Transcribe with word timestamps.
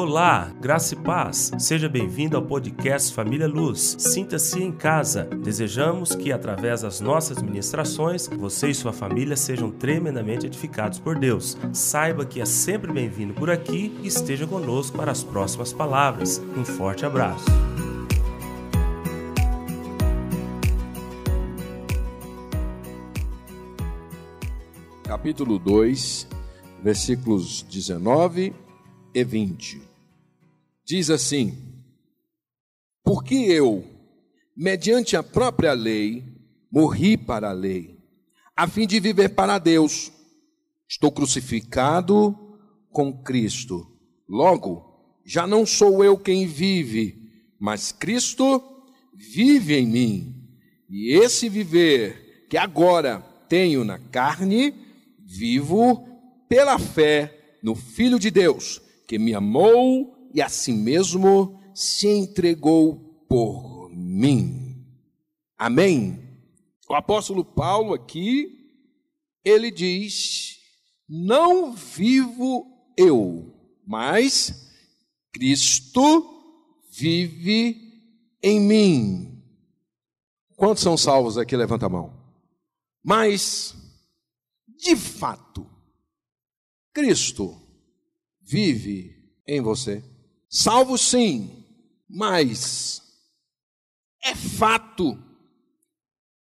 Olá, 0.00 0.54
graça 0.60 0.94
e 0.94 0.96
paz. 0.96 1.50
Seja 1.58 1.88
bem-vindo 1.88 2.36
ao 2.36 2.42
podcast 2.44 3.12
Família 3.12 3.48
Luz. 3.48 3.96
Sinta-se 3.98 4.62
em 4.62 4.70
casa. 4.70 5.24
Desejamos 5.24 6.14
que, 6.14 6.30
através 6.30 6.82
das 6.82 7.00
nossas 7.00 7.42
ministrações, 7.42 8.28
você 8.28 8.68
e 8.68 8.74
sua 8.76 8.92
família 8.92 9.36
sejam 9.36 9.72
tremendamente 9.72 10.46
edificados 10.46 11.00
por 11.00 11.18
Deus. 11.18 11.58
Saiba 11.72 12.24
que 12.24 12.40
é 12.40 12.44
sempre 12.44 12.92
bem-vindo 12.92 13.34
por 13.34 13.50
aqui 13.50 13.92
e 14.00 14.06
esteja 14.06 14.46
conosco 14.46 14.96
para 14.96 15.10
as 15.10 15.24
próximas 15.24 15.72
palavras. 15.72 16.40
Um 16.56 16.64
forte 16.64 17.04
abraço. 17.04 17.46
Capítulo 25.02 25.58
2, 25.58 26.28
versículos 26.84 27.62
19 27.62 28.54
e 29.12 29.24
20. 29.24 29.87
Diz 30.88 31.10
assim: 31.10 31.54
Porque 33.04 33.34
eu, 33.34 33.84
mediante 34.56 35.18
a 35.18 35.22
própria 35.22 35.74
lei, 35.74 36.24
morri 36.72 37.14
para 37.14 37.50
a 37.50 37.52
lei, 37.52 37.98
a 38.56 38.66
fim 38.66 38.86
de 38.86 38.98
viver 38.98 39.28
para 39.34 39.58
Deus. 39.58 40.10
Estou 40.88 41.12
crucificado 41.12 42.34
com 42.90 43.12
Cristo. 43.22 43.86
Logo, 44.26 44.82
já 45.26 45.46
não 45.46 45.66
sou 45.66 46.02
eu 46.02 46.16
quem 46.16 46.46
vive, 46.46 47.30
mas 47.60 47.92
Cristo 47.92 48.62
vive 49.14 49.74
em 49.74 49.86
mim. 49.86 50.34
E 50.88 51.12
esse 51.12 51.50
viver 51.50 52.46
que 52.48 52.56
agora 52.56 53.20
tenho 53.46 53.84
na 53.84 53.98
carne, 53.98 54.72
vivo 55.18 56.08
pela 56.48 56.78
fé 56.78 57.58
no 57.62 57.74
Filho 57.74 58.18
de 58.18 58.30
Deus 58.30 58.80
que 59.06 59.18
me 59.18 59.34
amou 59.34 60.17
e 60.34 60.42
a 60.42 60.48
si 60.48 60.72
mesmo 60.72 61.60
se 61.74 62.08
entregou 62.08 63.24
por 63.28 63.90
mim. 63.90 64.84
Amém? 65.56 66.28
O 66.88 66.94
apóstolo 66.94 67.44
Paulo 67.44 67.94
aqui, 67.94 68.72
ele 69.44 69.70
diz: 69.70 70.58
Não 71.08 71.72
vivo 71.72 72.66
eu, 72.96 73.54
mas 73.86 74.72
Cristo 75.32 76.34
vive 76.90 78.02
em 78.42 78.60
mim. 78.60 79.42
Quantos 80.56 80.82
são 80.82 80.96
salvos 80.96 81.38
aqui? 81.38 81.56
Levanta 81.56 81.86
a 81.86 81.88
mão. 81.88 82.12
Mas, 83.04 83.76
de 84.66 84.96
fato, 84.96 85.66
Cristo 86.92 87.56
vive 88.40 89.32
em 89.46 89.60
você. 89.60 90.02
Salvo 90.50 90.96
sim, 90.96 91.64
mas 92.08 93.02
é 94.24 94.34
fato 94.34 95.22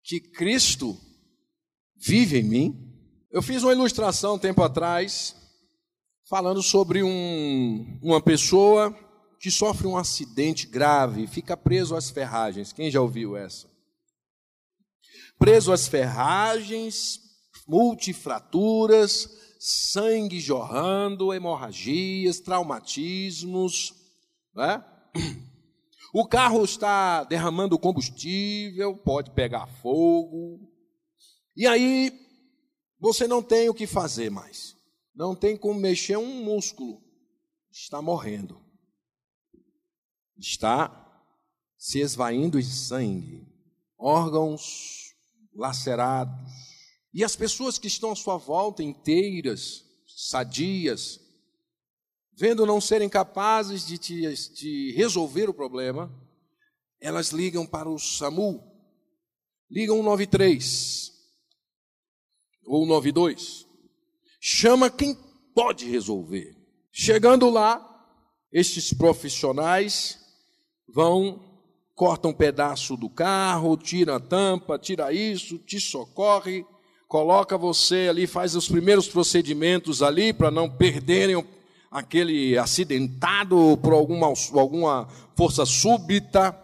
que 0.03 0.19
Cristo 0.19 0.99
vive 1.97 2.39
em 2.39 2.43
mim. 2.43 2.93
Eu 3.31 3.43
fiz 3.43 3.63
uma 3.63 3.73
ilustração 3.73 4.39
tempo 4.39 4.63
atrás, 4.63 5.37
falando 6.29 6.63
sobre 6.63 7.03
um, 7.03 7.99
uma 8.03 8.21
pessoa 8.21 8.97
que 9.39 9.51
sofre 9.51 9.87
um 9.87 9.97
acidente 9.97 10.67
grave, 10.67 11.27
fica 11.27 11.57
preso 11.57 11.95
às 11.95 12.11
ferragens. 12.11 12.73
Quem 12.73 12.91
já 12.91 13.01
ouviu 13.01 13.37
essa? 13.37 13.69
Preso 15.39 15.73
às 15.73 15.89
ferragens, 15.89 17.21
multifraturas, 17.67 19.29
sangue 19.65 20.41
jorrando, 20.41 21.33
hemorragias, 21.33 22.41
traumatismos. 22.41 23.95
Né? 24.55 24.85
O 26.15 26.27
carro 26.29 26.63
está 26.63 27.25
derramando 27.25 27.79
combustível, 27.79 28.95
pode 28.95 29.31
pegar 29.31 29.67
fogo. 29.67 30.71
E 31.57 31.67
aí, 31.67 32.13
você 33.01 33.27
não 33.27 33.43
tem 33.43 33.71
o 33.71 33.75
que 33.75 33.87
fazer 33.87 34.31
mais. 34.31 34.77
Não 35.15 35.35
tem 35.35 35.57
como 35.57 35.81
mexer 35.81 36.19
um 36.19 36.45
músculo. 36.45 37.03
Está 37.71 38.03
morrendo. 38.03 38.61
Está 40.37 41.25
se 41.79 42.01
esvaindo 42.01 42.59
em 42.59 42.63
sangue. 42.63 43.49
Órgãos 43.97 45.15
lacerados 45.55 46.72
e 47.13 47.23
as 47.23 47.37
pessoas 47.37 47.79
que 47.79 47.87
estão 47.87 48.13
à 48.13 48.17
sua 48.17 48.39
volta, 48.39 48.83
inteiras, 48.83 49.85
sadias, 50.07 51.21
vendo 52.33 52.65
não 52.65 52.81
serem 52.81 53.09
capazes 53.09 53.87
de, 53.87 53.99
te, 53.99 54.53
de 54.55 54.93
resolver 54.97 55.49
o 55.49 55.55
problema, 55.55 56.11
elas 57.01 57.31
ligam 57.31 57.67
para 57.67 57.89
o 57.89 57.99
SAMU, 57.99 58.63
ligam 59.71 59.97
193 59.97 61.13
ou 62.65 62.87
192, 62.87 63.67
chama 64.41 64.91
quem 64.91 65.15
pode 65.55 65.85
resolver. 65.85 66.57
Chegando 66.91 67.51
lá, 67.51 67.89
estes 68.51 68.93
profissionais 68.95 70.19
vão 70.89 71.51
cortam 71.95 72.31
um 72.31 72.35
pedaço 72.35 72.97
do 72.97 73.09
carro, 73.09 73.77
tira 73.77 74.17
a 74.17 74.21
tampa, 74.21 74.79
tira 74.79 75.13
isso, 75.13 75.59
te 75.59 75.79
socorre, 75.79 76.67
coloca 77.13 77.59
você 77.59 78.07
ali, 78.09 78.27
faz 78.27 78.55
os 78.55 78.67
primeiros 78.67 79.07
procedimentos 79.07 80.03
ali 80.03 80.33
para 80.33 80.51
não 80.51 80.67
perderem 80.67 81.47
aquele 81.91 82.57
acidentado 82.57 83.79
por 83.83 83.93
alguma, 83.93 84.33
alguma 84.55 85.07
força 85.37 85.67
súbita, 85.67 86.59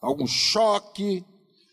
algum 0.00 0.26
choque, 0.26 1.22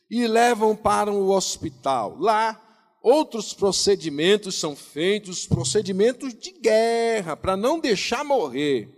e 0.10 0.28
levam 0.28 0.76
para 0.76 1.14
o 1.14 1.30
hospital. 1.30 2.18
Lá, 2.20 2.62
outros 3.02 3.54
procedimentos 3.54 4.60
são 4.60 4.76
feitos, 4.76 5.48
procedimentos 5.48 6.34
de 6.34 6.52
guerra, 6.60 7.38
para 7.38 7.56
não 7.56 7.80
deixar 7.80 8.26
morrer. 8.26 8.90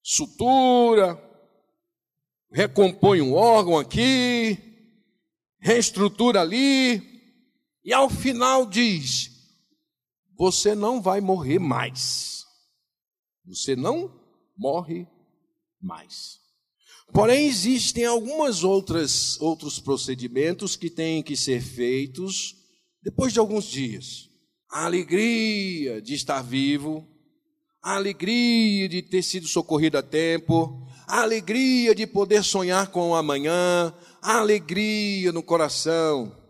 Sutura, 0.00 1.20
recompõe 2.52 3.20
um 3.20 3.34
órgão 3.34 3.76
aqui, 3.76 4.56
reestrutura 5.58 6.42
ali, 6.42 7.11
e 7.84 7.92
ao 7.92 8.08
final 8.08 8.66
diz: 8.66 9.30
Você 10.36 10.74
não 10.74 11.00
vai 11.00 11.20
morrer 11.20 11.58
mais. 11.58 12.44
Você 13.44 13.74
não 13.74 14.12
morre 14.56 15.06
mais. 15.80 16.40
Porém, 17.12 17.46
existem 17.46 18.06
algumas 18.06 18.64
outras 18.64 19.38
outros 19.40 19.78
procedimentos 19.78 20.76
que 20.76 20.88
têm 20.88 21.22
que 21.22 21.36
ser 21.36 21.60
feitos 21.60 22.56
depois 23.02 23.32
de 23.32 23.38
alguns 23.38 23.64
dias. 23.64 24.30
A 24.70 24.86
alegria 24.86 26.00
de 26.00 26.14
estar 26.14 26.40
vivo, 26.40 27.06
a 27.82 27.96
alegria 27.96 28.88
de 28.88 29.02
ter 29.02 29.22
sido 29.22 29.46
socorrido 29.46 29.98
a 29.98 30.02
tempo, 30.02 30.86
a 31.06 31.20
alegria 31.20 31.94
de 31.94 32.06
poder 32.06 32.42
sonhar 32.42 32.86
com 32.86 33.10
o 33.10 33.14
amanhã, 33.14 33.92
a 34.22 34.38
alegria 34.38 35.32
no 35.32 35.42
coração. 35.42 36.41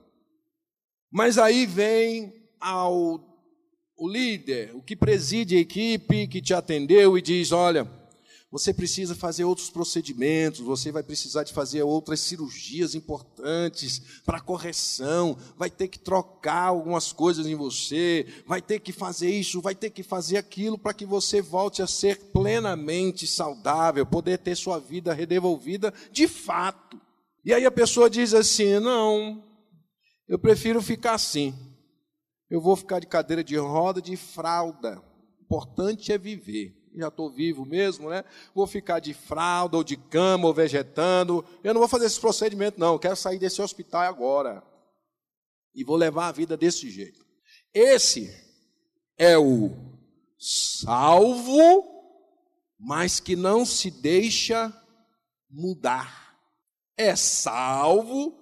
Mas 1.12 1.37
aí 1.37 1.67
vem 1.67 2.33
ao 2.59 3.28
o 3.95 4.09
líder, 4.09 4.75
o 4.75 4.83
que 4.83 4.97
preside 4.97 5.56
a 5.56 5.61
equipe, 5.61 6.27
que 6.27 6.41
te 6.41 6.55
atendeu 6.55 7.17
e 7.17 7.23
diz: 7.23 7.53
olha, 7.53 7.89
você 8.50 8.73
precisa 8.75 9.15
fazer 9.15 9.45
outros 9.45 9.71
procedimentos, 9.71 10.61
você 10.61 10.91
vai 10.91 11.03
precisar 11.03 11.45
de 11.45 11.53
fazer 11.53 11.83
outras 11.83 12.19
cirurgias 12.21 12.95
importantes 12.95 14.03
para 14.25 14.41
correção, 14.41 15.37
vai 15.56 15.71
ter 15.71 15.89
que 15.89 15.99
trocar 15.99 16.65
algumas 16.65 17.12
coisas 17.12 17.47
em 17.47 17.55
você, 17.55 18.27
vai 18.47 18.61
ter 18.61 18.81
que 18.81 18.93
fazer 18.93 19.31
isso, 19.31 19.61
vai 19.61 19.75
ter 19.75 19.91
que 19.91 20.03
fazer 20.03 20.39
aquilo 20.39 20.77
para 20.77 20.94
que 20.94 21.06
você 21.06 21.41
volte 21.41 21.81
a 21.81 21.87
ser 21.87 22.19
plenamente 22.32 23.26
saudável, 23.26 24.05
poder 24.05 24.38
ter 24.38 24.56
sua 24.56 24.79
vida 24.79 25.12
redevolvida 25.12 25.93
de 26.11 26.26
fato. 26.26 27.00
E 27.44 27.53
aí 27.53 27.65
a 27.65 27.70
pessoa 27.70 28.11
diz 28.11 28.35
assim: 28.35 28.81
não, 28.81 29.51
eu 30.28 30.38
prefiro 30.38 30.80
ficar 30.80 31.14
assim. 31.14 31.54
Eu 32.48 32.60
vou 32.60 32.76
ficar 32.76 33.00
de 33.00 33.06
cadeira 33.06 33.42
de 33.42 33.56
roda, 33.56 34.00
de 34.00 34.16
fralda. 34.16 35.00
O 35.40 35.44
importante 35.44 36.12
é 36.12 36.19
viver. 36.19 36.76
Já 36.94 37.08
estou 37.08 37.30
vivo 37.30 37.64
mesmo, 37.64 38.10
né? 38.10 38.22
Vou 38.54 38.66
ficar 38.66 39.00
de 39.00 39.14
fralda, 39.14 39.78
ou 39.78 39.84
de 39.84 39.96
cama, 39.96 40.46
ou 40.46 40.54
vegetando. 40.54 41.44
Eu 41.64 41.72
não 41.72 41.80
vou 41.80 41.88
fazer 41.88 42.04
esse 42.04 42.20
procedimento, 42.20 42.78
não. 42.78 42.92
Eu 42.92 42.98
quero 42.98 43.16
sair 43.16 43.38
desse 43.38 43.62
hospital 43.62 44.02
agora. 44.02 44.62
E 45.74 45.82
vou 45.82 45.96
levar 45.96 46.28
a 46.28 46.32
vida 46.32 46.56
desse 46.56 46.90
jeito. 46.90 47.24
Esse 47.72 48.30
é 49.16 49.38
o 49.38 49.70
salvo, 50.38 51.84
mas 52.78 53.20
que 53.20 53.34
não 53.34 53.64
se 53.64 53.90
deixa 53.90 54.70
mudar. 55.48 56.36
É 56.96 57.16
salvo, 57.16 58.42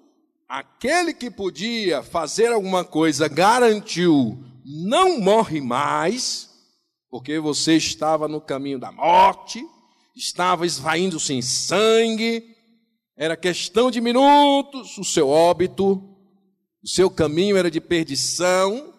aquele 0.50 1.14
que 1.14 1.31
podia 1.31 2.02
fazer 2.02 2.49
alguma 2.49 2.85
coisa 2.85 3.29
garantiu 3.29 4.44
não 4.64 5.20
morre 5.20 5.61
mais, 5.61 6.50
porque 7.08 7.38
você 7.38 7.76
estava 7.76 8.26
no 8.26 8.41
caminho 8.41 8.79
da 8.79 8.91
morte, 8.91 9.64
estava 10.14 10.67
esvaindo-se 10.67 11.32
em 11.32 11.41
sangue, 11.41 12.44
era 13.17 13.37
questão 13.37 13.93
de 13.93 14.00
minutos 14.00 14.99
o 14.99 15.05
seu 15.05 15.29
óbito, 15.29 16.02
o 16.82 16.88
seu 16.88 17.08
caminho 17.08 17.56
era 17.56 17.70
de 17.70 17.81
perdição, 17.81 18.93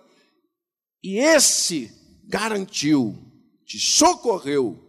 e 1.03 1.17
esse 1.17 1.91
garantiu, 2.29 3.13
te 3.65 3.77
socorreu 3.77 4.79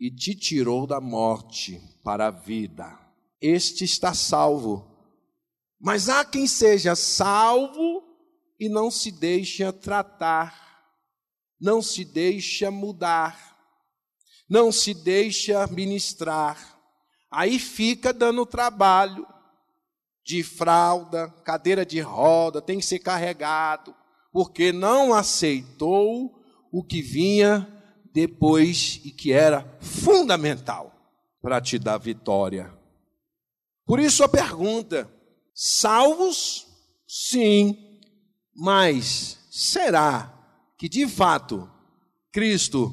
e 0.00 0.10
te 0.10 0.34
tirou 0.34 0.88
da 0.88 1.00
morte 1.00 1.80
para 2.02 2.26
a 2.26 2.30
vida. 2.32 2.98
Este 3.40 3.84
está 3.84 4.12
salvo. 4.12 4.93
Mas 5.84 6.08
há 6.08 6.24
quem 6.24 6.46
seja 6.46 6.96
salvo 6.96 8.02
e 8.58 8.70
não 8.70 8.90
se 8.90 9.10
deixa 9.10 9.70
tratar, 9.70 10.82
não 11.60 11.82
se 11.82 12.06
deixa 12.06 12.70
mudar, 12.70 13.54
não 14.48 14.72
se 14.72 14.94
deixa 14.94 15.66
ministrar. 15.66 16.80
Aí 17.30 17.58
fica 17.58 18.14
dando 18.14 18.46
trabalho 18.46 19.26
de 20.24 20.42
fralda, 20.42 21.28
cadeira 21.44 21.84
de 21.84 22.00
roda, 22.00 22.62
tem 22.62 22.78
que 22.78 22.86
ser 22.86 23.00
carregado, 23.00 23.94
porque 24.32 24.72
não 24.72 25.12
aceitou 25.12 26.42
o 26.72 26.82
que 26.82 27.02
vinha 27.02 27.68
depois 28.10 29.02
e 29.04 29.10
que 29.10 29.32
era 29.32 29.76
fundamental 29.82 30.94
para 31.42 31.60
te 31.60 31.78
dar 31.78 31.98
vitória. 31.98 32.72
Por 33.84 34.00
isso 34.00 34.24
a 34.24 34.28
pergunta: 34.30 35.12
salvos? 35.54 36.66
Sim, 37.06 37.78
mas 38.54 39.38
será 39.50 40.32
que 40.76 40.88
de 40.88 41.06
fato 41.06 41.70
Cristo 42.32 42.92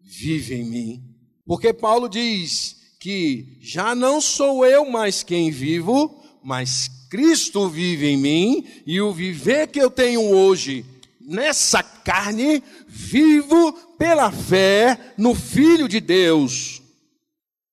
vive 0.00 0.56
em 0.56 0.64
mim? 0.64 1.16
Porque 1.46 1.72
Paulo 1.72 2.08
diz 2.08 2.76
que 3.00 3.58
já 3.60 3.94
não 3.94 4.20
sou 4.20 4.66
eu 4.66 4.84
mais 4.90 5.22
quem 5.22 5.50
vivo, 5.50 6.22
mas 6.42 6.88
Cristo 7.08 7.68
vive 7.68 8.08
em 8.08 8.16
mim, 8.16 8.66
e 8.84 9.00
o 9.00 9.12
viver 9.12 9.68
que 9.68 9.78
eu 9.78 9.90
tenho 9.90 10.20
hoje 10.20 10.84
nessa 11.20 11.82
carne, 11.82 12.62
vivo 12.86 13.72
pela 13.98 14.30
fé 14.30 15.14
no 15.16 15.34
Filho 15.34 15.88
de 15.88 16.00
Deus. 16.00 16.82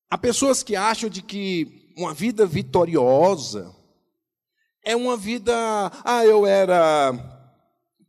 Há 0.09 0.17
pessoas 0.17 0.63
que 0.63 0.75
acham 0.75 1.09
de 1.09 1.21
que 1.21 1.93
uma 1.95 2.13
vida 2.13 2.45
vitoriosa 2.45 3.75
é 4.83 4.95
uma 4.95 5.15
vida, 5.15 5.53
ah, 6.03 6.25
eu 6.25 6.45
era 6.45 7.13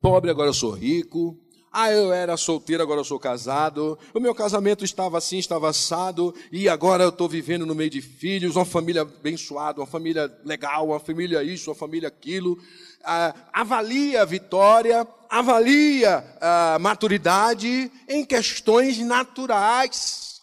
pobre, 0.01 0.31
agora 0.31 0.51
eu 0.51 0.55
sou 0.55 0.73
rico. 0.73 1.39
Ah, 1.77 1.91
eu 1.91 2.13
era 2.13 2.37
solteiro, 2.37 2.85
agora 2.85 3.01
eu 3.01 3.05
sou 3.05 3.19
casado. 3.19 3.99
O 4.13 4.21
meu 4.21 4.33
casamento 4.33 4.85
estava 4.85 5.19
assim, 5.19 5.39
estava 5.39 5.69
assado, 5.69 6.33
e 6.53 6.69
agora 6.69 7.03
eu 7.03 7.09
estou 7.09 7.29
vivendo 7.29 7.67
no 7.67 7.75
meio 7.75 7.91
de 7.91 8.01
filhos, 8.01 8.55
uma 8.55 8.65
família 8.65 9.03
abençoada, 9.03 9.81
uma 9.81 9.87
família 9.87 10.33
legal, 10.45 10.89
uma 10.89 11.01
família 11.01 11.43
isso, 11.43 11.71
uma 11.71 11.75
família 11.75 12.07
aquilo. 12.07 12.57
Ah, 13.03 13.35
avalia 13.53 14.23
a 14.23 14.25
vitória, 14.25 15.05
avalia 15.29 16.25
a 16.41 16.79
maturidade 16.79 17.91
em 18.09 18.25
questões 18.25 18.99
naturais, 18.99 20.34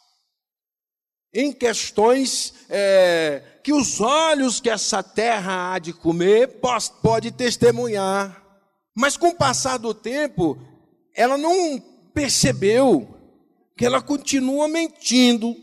em 1.34 1.52
questões 1.54 2.54
é, 2.70 3.42
que 3.64 3.72
os 3.72 4.02
olhos 4.02 4.60
que 4.60 4.70
essa 4.70 5.02
terra 5.02 5.74
há 5.74 5.80
de 5.80 5.94
comer 5.94 6.60
pode, 6.60 6.92
pode 7.02 7.32
testemunhar. 7.32 8.42
Mas 8.96 9.16
com 9.16 9.30
o 9.30 9.36
passar 9.36 9.78
do 9.78 9.94
tempo, 9.94 10.58
ela 11.16 11.38
não 11.38 11.82
percebeu 12.14 13.08
que 13.78 13.86
ela 13.86 14.02
continua 14.02 14.68
mentindo. 14.68 15.56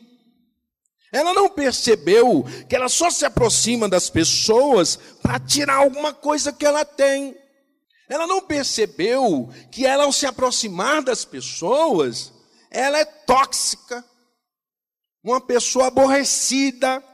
Ela 1.12 1.32
não 1.32 1.48
percebeu 1.48 2.44
que 2.68 2.76
ela 2.76 2.88
só 2.88 3.10
se 3.10 3.24
aproxima 3.24 3.88
das 3.88 4.10
pessoas 4.10 4.98
para 5.22 5.38
tirar 5.38 5.76
alguma 5.76 6.12
coisa 6.12 6.52
que 6.52 6.66
ela 6.66 6.84
tem. 6.84 7.36
Ela 8.08 8.26
não 8.26 8.40
percebeu 8.40 9.50
que 9.70 9.86
ela, 9.86 10.04
ao 10.04 10.12
se 10.12 10.26
aproximar 10.26 11.02
das 11.02 11.24
pessoas, 11.24 12.32
ela 12.70 12.98
é 12.98 13.04
tóxica, 13.04 14.04
uma 15.28 15.40
pessoa 15.42 15.88
aborrecida, 15.88 17.04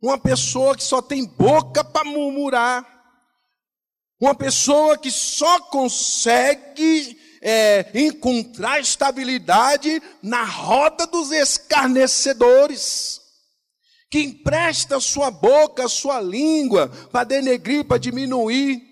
uma 0.00 0.16
pessoa 0.16 0.74
que 0.74 0.82
só 0.82 1.02
tem 1.02 1.26
boca 1.26 1.84
para 1.84 2.08
murmurar, 2.08 2.86
uma 4.18 4.34
pessoa 4.34 4.96
que 4.96 5.10
só 5.10 5.60
consegue 5.60 7.20
é, 7.42 7.90
encontrar 7.94 8.80
estabilidade 8.80 10.02
na 10.22 10.42
roda 10.42 11.06
dos 11.06 11.30
escarnecedores, 11.32 13.20
que 14.10 14.20
empresta 14.20 14.98
sua 14.98 15.30
boca, 15.30 15.88
sua 15.88 16.18
língua 16.18 16.88
para 17.12 17.24
denegrir, 17.24 17.84
para 17.84 17.98
diminuir, 17.98 18.82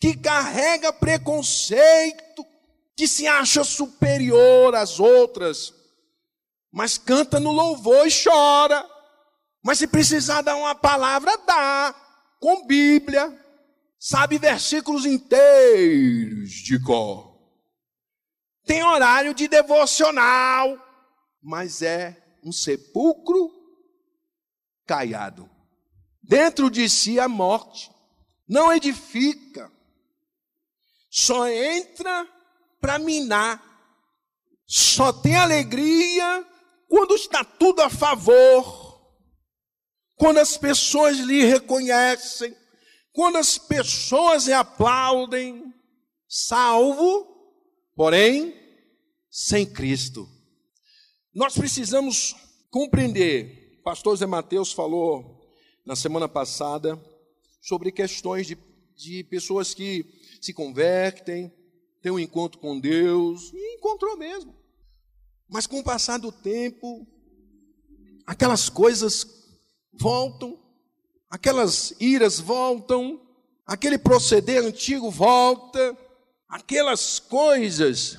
que 0.00 0.16
carrega 0.16 0.92
preconceito, 0.92 2.46
que 2.96 3.08
se 3.08 3.26
acha 3.26 3.64
superior 3.64 4.76
às 4.76 5.00
outras, 5.00 5.79
mas 6.72 6.96
canta 6.96 7.40
no 7.40 7.50
louvor 7.50 8.06
e 8.06 8.10
chora. 8.10 8.88
Mas 9.62 9.78
se 9.78 9.86
precisar 9.86 10.42
dar 10.42 10.56
uma 10.56 10.74
palavra, 10.74 11.36
dá, 11.38 11.94
com 12.40 12.66
Bíblia 12.66 13.38
sabe 13.98 14.38
versículos 14.38 15.04
inteiros 15.04 16.50
de 16.50 16.82
cor. 16.82 17.38
Tem 18.64 18.82
horário 18.82 19.34
de 19.34 19.46
devocional, 19.46 20.78
mas 21.42 21.82
é 21.82 22.16
um 22.42 22.50
sepulcro 22.50 23.50
caiado. 24.86 25.50
Dentro 26.22 26.70
de 26.70 26.88
si 26.88 27.20
a 27.20 27.28
morte 27.28 27.90
não 28.48 28.72
edifica, 28.72 29.70
só 31.10 31.46
entra 31.48 32.26
para 32.80 32.98
minar, 32.98 33.62
só 34.66 35.12
tem 35.12 35.36
alegria 35.36 36.46
quando 36.90 37.14
está 37.14 37.44
tudo 37.44 37.82
a 37.82 37.88
favor, 37.88 39.00
quando 40.16 40.38
as 40.38 40.58
pessoas 40.58 41.18
lhe 41.18 41.44
reconhecem, 41.44 42.52
quando 43.12 43.38
as 43.38 43.56
pessoas 43.56 44.48
lhe 44.48 44.52
aplaudem, 44.52 45.72
salvo, 46.28 47.28
porém, 47.94 48.52
sem 49.30 49.64
Cristo. 49.64 50.28
Nós 51.32 51.54
precisamos 51.54 52.34
compreender, 52.70 53.80
pastor 53.84 54.16
Zé 54.16 54.26
Mateus 54.26 54.72
falou 54.72 55.48
na 55.86 55.94
semana 55.94 56.28
passada 56.28 57.00
sobre 57.62 57.92
questões 57.92 58.48
de, 58.48 58.58
de 58.96 59.22
pessoas 59.22 59.72
que 59.72 60.04
se 60.40 60.52
convertem, 60.52 61.54
têm 62.02 62.10
um 62.10 62.18
encontro 62.18 62.58
com 62.58 62.80
Deus, 62.80 63.52
e 63.54 63.76
encontrou 63.76 64.16
mesmo. 64.16 64.59
Mas 65.50 65.66
com 65.66 65.80
o 65.80 65.84
passar 65.84 66.18
do 66.18 66.30
tempo, 66.30 67.04
aquelas 68.24 68.68
coisas 68.68 69.26
voltam, 69.92 70.56
aquelas 71.28 71.92
iras 71.98 72.38
voltam, 72.38 73.20
aquele 73.66 73.98
proceder 73.98 74.62
antigo 74.62 75.10
volta, 75.10 75.98
aquelas 76.48 77.18
coisas 77.18 78.16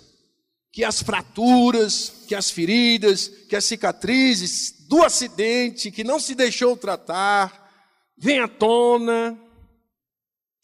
que 0.73 0.83
as 0.83 1.01
fraturas, 1.01 2.25
que 2.27 2.35
as 2.35 2.51
feridas, 2.51 3.29
que 3.29 3.55
as 3.55 3.63
cicatrizes 3.63 4.85
do 4.89 5.01
acidente 5.01 5.89
que 5.89 6.03
não 6.03 6.19
se 6.19 6.35
deixou 6.35 6.75
tratar, 6.75 7.71
vem 8.17 8.39
à 8.39 8.47
tona 8.47 9.39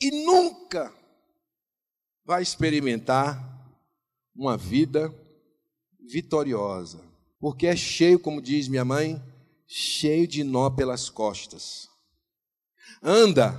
e 0.01 0.11
nunca 0.25 0.93
vai 2.25 2.43
experimentar 2.43 3.41
uma 4.35 4.57
vida 4.57 5.13
vitoriosa, 6.09 7.01
porque 7.39 7.67
é 7.67 7.75
cheio, 7.75 8.19
como 8.19 8.41
diz 8.41 8.67
minha 8.67 8.85
mãe, 8.85 9.21
cheio 9.67 10.27
de 10.27 10.43
nó 10.43 10.69
pelas 10.69 11.09
costas. 11.09 11.89
Anda 13.03 13.55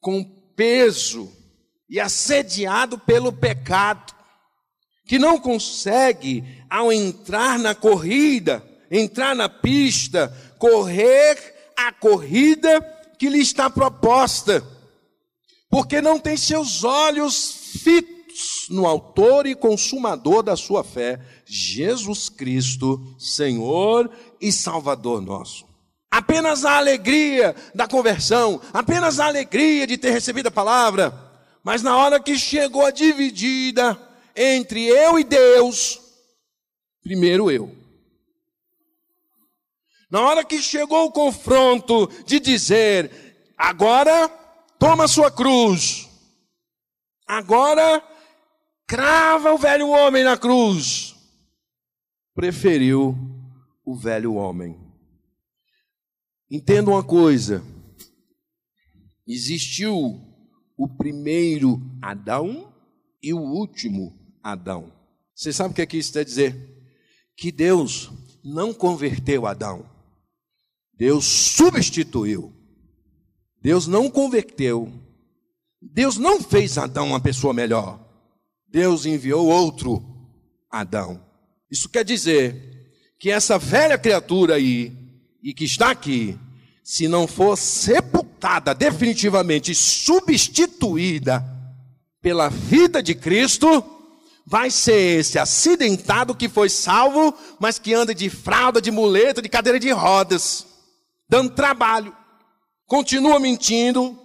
com 0.00 0.22
peso 0.54 1.32
e 1.88 2.00
assediado 2.00 2.98
pelo 2.98 3.32
pecado, 3.32 4.14
que 5.06 5.18
não 5.18 5.38
consegue, 5.38 6.44
ao 6.68 6.92
entrar 6.92 7.58
na 7.58 7.74
corrida, 7.74 8.62
entrar 8.90 9.34
na 9.34 9.48
pista, 9.48 10.28
correr 10.58 11.72
a 11.76 11.92
corrida 11.92 12.80
que 13.18 13.28
lhe 13.28 13.40
está 13.40 13.70
proposta, 13.70 14.62
porque 15.70 16.00
não 16.00 16.18
tem 16.18 16.36
seus 16.36 16.84
olhos 16.84 17.78
fitos 17.82 18.13
no 18.70 18.86
Autor 18.86 19.46
e 19.46 19.54
Consumador 19.54 20.42
da 20.42 20.56
sua 20.56 20.82
fé, 20.82 21.20
Jesus 21.44 22.28
Cristo, 22.28 23.14
Senhor 23.18 24.10
e 24.40 24.50
Salvador 24.50 25.20
nosso 25.20 25.74
apenas 26.14 26.64
a 26.64 26.76
alegria 26.76 27.56
da 27.74 27.88
conversão, 27.88 28.60
apenas 28.72 29.18
a 29.18 29.26
alegria 29.26 29.84
de 29.84 29.98
ter 29.98 30.12
recebido 30.12 30.46
a 30.46 30.50
palavra, 30.50 31.12
mas 31.64 31.82
na 31.82 31.96
hora 31.96 32.20
que 32.20 32.38
chegou 32.38 32.86
a 32.86 32.92
dividida, 32.92 33.98
entre 34.36 34.86
eu 34.86 35.18
e 35.18 35.24
Deus, 35.24 36.00
primeiro 37.02 37.50
eu. 37.50 37.74
Na 40.08 40.20
hora 40.20 40.44
que 40.44 40.62
chegou 40.62 41.06
o 41.06 41.10
confronto 41.10 42.08
de 42.24 42.38
dizer, 42.38 43.10
agora 43.58 44.28
toma 44.78 45.08
sua 45.08 45.32
cruz, 45.32 46.08
agora 47.26 48.00
crava 48.94 49.52
o 49.52 49.58
velho 49.58 49.88
homem 49.88 50.22
na 50.22 50.36
cruz, 50.36 51.16
preferiu 52.32 53.18
o 53.84 53.96
velho 53.96 54.34
homem. 54.34 54.78
Entenda 56.48 56.92
uma 56.92 57.02
coisa: 57.02 57.64
existiu 59.26 60.20
o 60.76 60.88
primeiro 60.88 61.82
Adão 62.00 62.72
e 63.20 63.34
o 63.34 63.40
último 63.40 64.16
Adão. 64.40 64.92
Você 65.34 65.52
sabe 65.52 65.72
o 65.72 65.74
que, 65.74 65.82
é 65.82 65.86
que 65.86 65.96
isso 65.96 66.12
quer 66.12 66.24
dizer? 66.24 66.54
Que 67.36 67.50
Deus 67.50 68.12
não 68.44 68.72
converteu 68.72 69.44
Adão, 69.44 69.90
Deus 70.92 71.24
substituiu. 71.24 72.52
Deus 73.60 73.88
não 73.88 74.08
converteu. 74.08 74.92
Deus 75.82 76.16
não 76.16 76.40
fez 76.40 76.78
Adão 76.78 77.08
uma 77.08 77.20
pessoa 77.20 77.52
melhor. 77.52 78.03
Deus 78.74 79.06
enviou 79.06 79.46
outro 79.46 80.04
Adão. 80.68 81.24
Isso 81.70 81.88
quer 81.88 82.04
dizer 82.04 82.90
que 83.20 83.30
essa 83.30 83.56
velha 83.56 83.96
criatura 83.96 84.56
aí, 84.56 84.92
e 85.40 85.54
que 85.54 85.64
está 85.64 85.92
aqui, 85.92 86.36
se 86.82 87.06
não 87.06 87.28
for 87.28 87.56
sepultada 87.56 88.74
definitivamente, 88.74 89.72
substituída 89.76 91.44
pela 92.20 92.48
vida 92.48 93.00
de 93.00 93.14
Cristo, 93.14 93.84
vai 94.44 94.72
ser 94.72 95.20
esse 95.20 95.38
acidentado 95.38 96.34
que 96.34 96.48
foi 96.48 96.68
salvo, 96.68 97.32
mas 97.60 97.78
que 97.78 97.94
anda 97.94 98.12
de 98.12 98.28
fralda, 98.28 98.82
de 98.82 98.90
muleta, 98.90 99.40
de 99.40 99.48
cadeira 99.48 99.78
de 99.78 99.92
rodas 99.92 100.66
dando 101.28 101.54
trabalho, 101.54 102.12
continua 102.86 103.38
mentindo, 103.38 104.18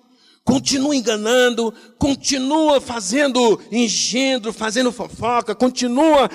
continua 0.50 0.96
enganando, 0.96 1.72
continua 2.00 2.82
fazendo 2.82 3.62
engendro, 3.72 4.51
fazendo 4.51 4.91
fofoca, 4.91 5.53
continua 5.53 6.27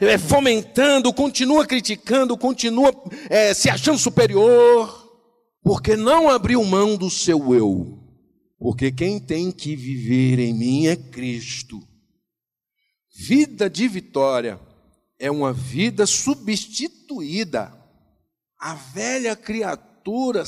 é, 0.00 0.16
fomentando, 0.16 1.12
continua 1.12 1.66
criticando, 1.66 2.38
continua 2.38 2.94
é, 3.28 3.52
se 3.52 3.68
achando 3.68 3.98
superior, 3.98 5.12
porque 5.60 5.96
não 5.96 6.30
abriu 6.30 6.62
mão 6.64 6.96
do 6.96 7.10
seu 7.10 7.52
eu. 7.52 7.98
Porque 8.60 8.92
quem 8.92 9.18
tem 9.18 9.50
que 9.50 9.74
viver 9.74 10.38
em 10.38 10.54
mim 10.54 10.86
é 10.86 10.94
Cristo. 10.94 11.80
Vida 13.12 13.68
de 13.68 13.88
vitória 13.88 14.60
é 15.18 15.32
uma 15.32 15.52
vida 15.52 16.06
substituída. 16.06 17.72
A 18.60 18.74
velha 18.74 19.34
criatura 19.34 19.88
criatura 20.08 20.46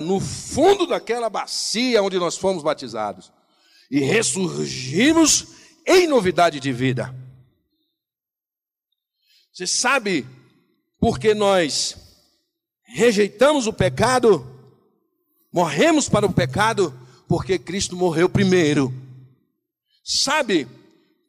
no 0.00 0.20
fundo 0.20 0.86
daquela 0.86 1.28
bacia 1.28 2.02
onde 2.02 2.18
nós 2.18 2.36
fomos 2.36 2.62
batizados 2.62 3.32
e 3.90 4.00
ressurgimos 4.00 5.48
em 5.86 6.06
novidade 6.06 6.60
de 6.60 6.72
vida. 6.72 7.14
Você 9.52 9.66
sabe 9.66 10.26
por 10.98 11.18
que 11.18 11.34
nós 11.34 11.96
rejeitamos 12.84 13.66
o 13.66 13.72
pecado, 13.72 14.46
morremos 15.52 16.08
para 16.08 16.26
o 16.26 16.32
pecado, 16.32 16.94
porque 17.28 17.58
Cristo 17.58 17.96
morreu 17.96 18.28
primeiro. 18.28 18.92
Sabe 20.04 20.68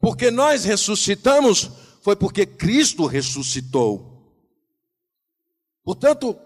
por 0.00 0.16
que 0.16 0.30
nós 0.30 0.64
ressuscitamos? 0.64 1.70
Foi 2.02 2.16
porque 2.16 2.44
Cristo 2.46 3.06
ressuscitou. 3.06 4.12
Portanto, 5.84 6.38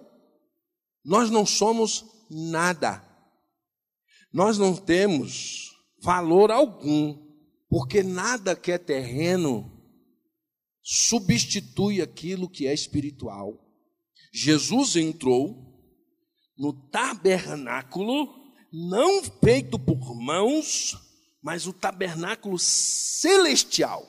nós 1.06 1.30
não 1.30 1.46
somos 1.46 2.04
nada. 2.28 3.00
Nós 4.32 4.58
não 4.58 4.74
temos 4.74 5.70
valor 6.02 6.50
algum, 6.50 7.16
porque 7.68 8.02
nada 8.02 8.56
que 8.56 8.72
é 8.72 8.78
terreno 8.78 9.72
substitui 10.82 12.02
aquilo 12.02 12.50
que 12.50 12.66
é 12.66 12.74
espiritual. 12.74 13.56
Jesus 14.32 14.96
entrou 14.96 15.80
no 16.58 16.72
tabernáculo, 16.72 18.28
não 18.72 19.22
feito 19.22 19.78
por 19.78 20.12
mãos, 20.16 20.96
mas 21.40 21.68
o 21.68 21.72
tabernáculo 21.72 22.58
celestial. 22.58 24.04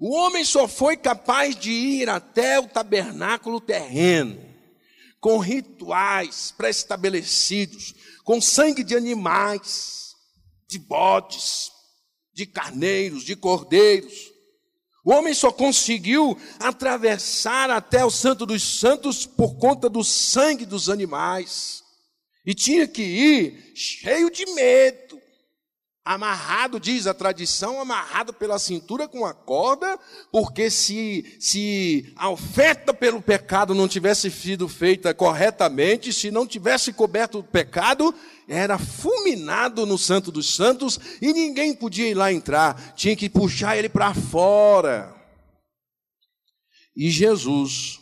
O 0.00 0.16
homem 0.16 0.44
só 0.44 0.66
foi 0.66 0.96
capaz 0.96 1.54
de 1.54 1.70
ir 1.70 2.08
até 2.08 2.58
o 2.58 2.66
tabernáculo 2.66 3.60
terreno 3.60 4.49
com 5.20 5.38
rituais 5.38 6.52
pré-estabelecidos, 6.56 7.94
com 8.24 8.40
sangue 8.40 8.82
de 8.82 8.96
animais, 8.96 10.14
de 10.66 10.78
bodes, 10.78 11.70
de 12.32 12.46
carneiros, 12.46 13.24
de 13.24 13.36
cordeiros. 13.36 14.30
O 15.04 15.12
homem 15.12 15.34
só 15.34 15.50
conseguiu 15.50 16.38
atravessar 16.58 17.70
até 17.70 18.04
o 18.04 18.10
Santo 18.10 18.44
dos 18.44 18.62
Santos 18.62 19.26
por 19.26 19.56
conta 19.56 19.88
do 19.88 20.04
sangue 20.04 20.64
dos 20.66 20.88
animais. 20.88 21.82
E 22.44 22.54
tinha 22.54 22.86
que 22.86 23.02
ir 23.02 23.72
cheio 23.74 24.30
de 24.30 24.46
medo 24.54 25.09
amarrado, 26.04 26.80
diz 26.80 27.06
a 27.06 27.14
tradição, 27.14 27.80
amarrado 27.80 28.32
pela 28.32 28.58
cintura 28.58 29.06
com 29.06 29.24
a 29.24 29.34
corda, 29.34 29.98
porque 30.32 30.70
se, 30.70 31.36
se 31.38 32.12
a 32.16 32.30
oferta 32.30 32.94
pelo 32.94 33.20
pecado 33.20 33.74
não 33.74 33.86
tivesse 33.86 34.30
sido 34.30 34.68
feita 34.68 35.12
corretamente, 35.12 36.12
se 36.12 36.30
não 36.30 36.46
tivesse 36.46 36.92
coberto 36.92 37.38
o 37.38 37.44
pecado, 37.44 38.14
era 38.48 38.78
fulminado 38.78 39.84
no 39.84 39.98
Santo 39.98 40.32
dos 40.32 40.54
Santos 40.54 40.98
e 41.20 41.32
ninguém 41.32 41.74
podia 41.74 42.08
ir 42.08 42.14
lá 42.14 42.32
entrar, 42.32 42.94
tinha 42.94 43.14
que 43.14 43.28
puxar 43.28 43.76
ele 43.76 43.88
para 43.88 44.14
fora. 44.14 45.14
E 46.96 47.10
Jesus 47.10 48.00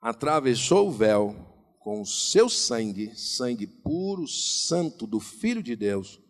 atravessou 0.00 0.88
o 0.88 0.92
véu 0.92 1.36
com 1.80 2.00
o 2.00 2.06
seu 2.06 2.48
sangue, 2.48 3.12
sangue 3.14 3.66
puro, 3.66 4.26
santo 4.26 5.06
do 5.06 5.20
Filho 5.20 5.62
de 5.62 5.76
Deus 5.76 6.23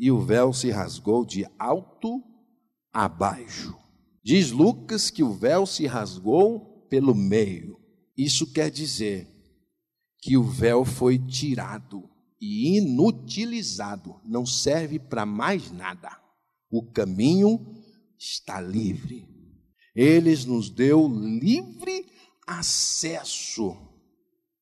e 0.00 0.10
o 0.10 0.18
véu 0.18 0.50
se 0.50 0.70
rasgou 0.70 1.26
de 1.26 1.46
alto 1.58 2.24
a 2.90 3.06
baixo. 3.06 3.78
Diz 4.24 4.50
Lucas 4.50 5.10
que 5.10 5.22
o 5.22 5.34
véu 5.34 5.66
se 5.66 5.86
rasgou 5.86 6.86
pelo 6.88 7.14
meio. 7.14 7.78
Isso 8.16 8.50
quer 8.50 8.70
dizer 8.70 9.28
que 10.18 10.38
o 10.38 10.42
véu 10.42 10.86
foi 10.86 11.18
tirado 11.18 12.08
e 12.40 12.78
inutilizado, 12.78 14.18
não 14.24 14.46
serve 14.46 14.98
para 14.98 15.26
mais 15.26 15.70
nada. 15.70 16.18
O 16.70 16.82
caminho 16.90 17.76
está 18.18 18.58
livre. 18.58 19.28
Eles 19.94 20.46
nos 20.46 20.70
deu 20.70 21.06
livre 21.08 22.06
acesso, 22.46 23.76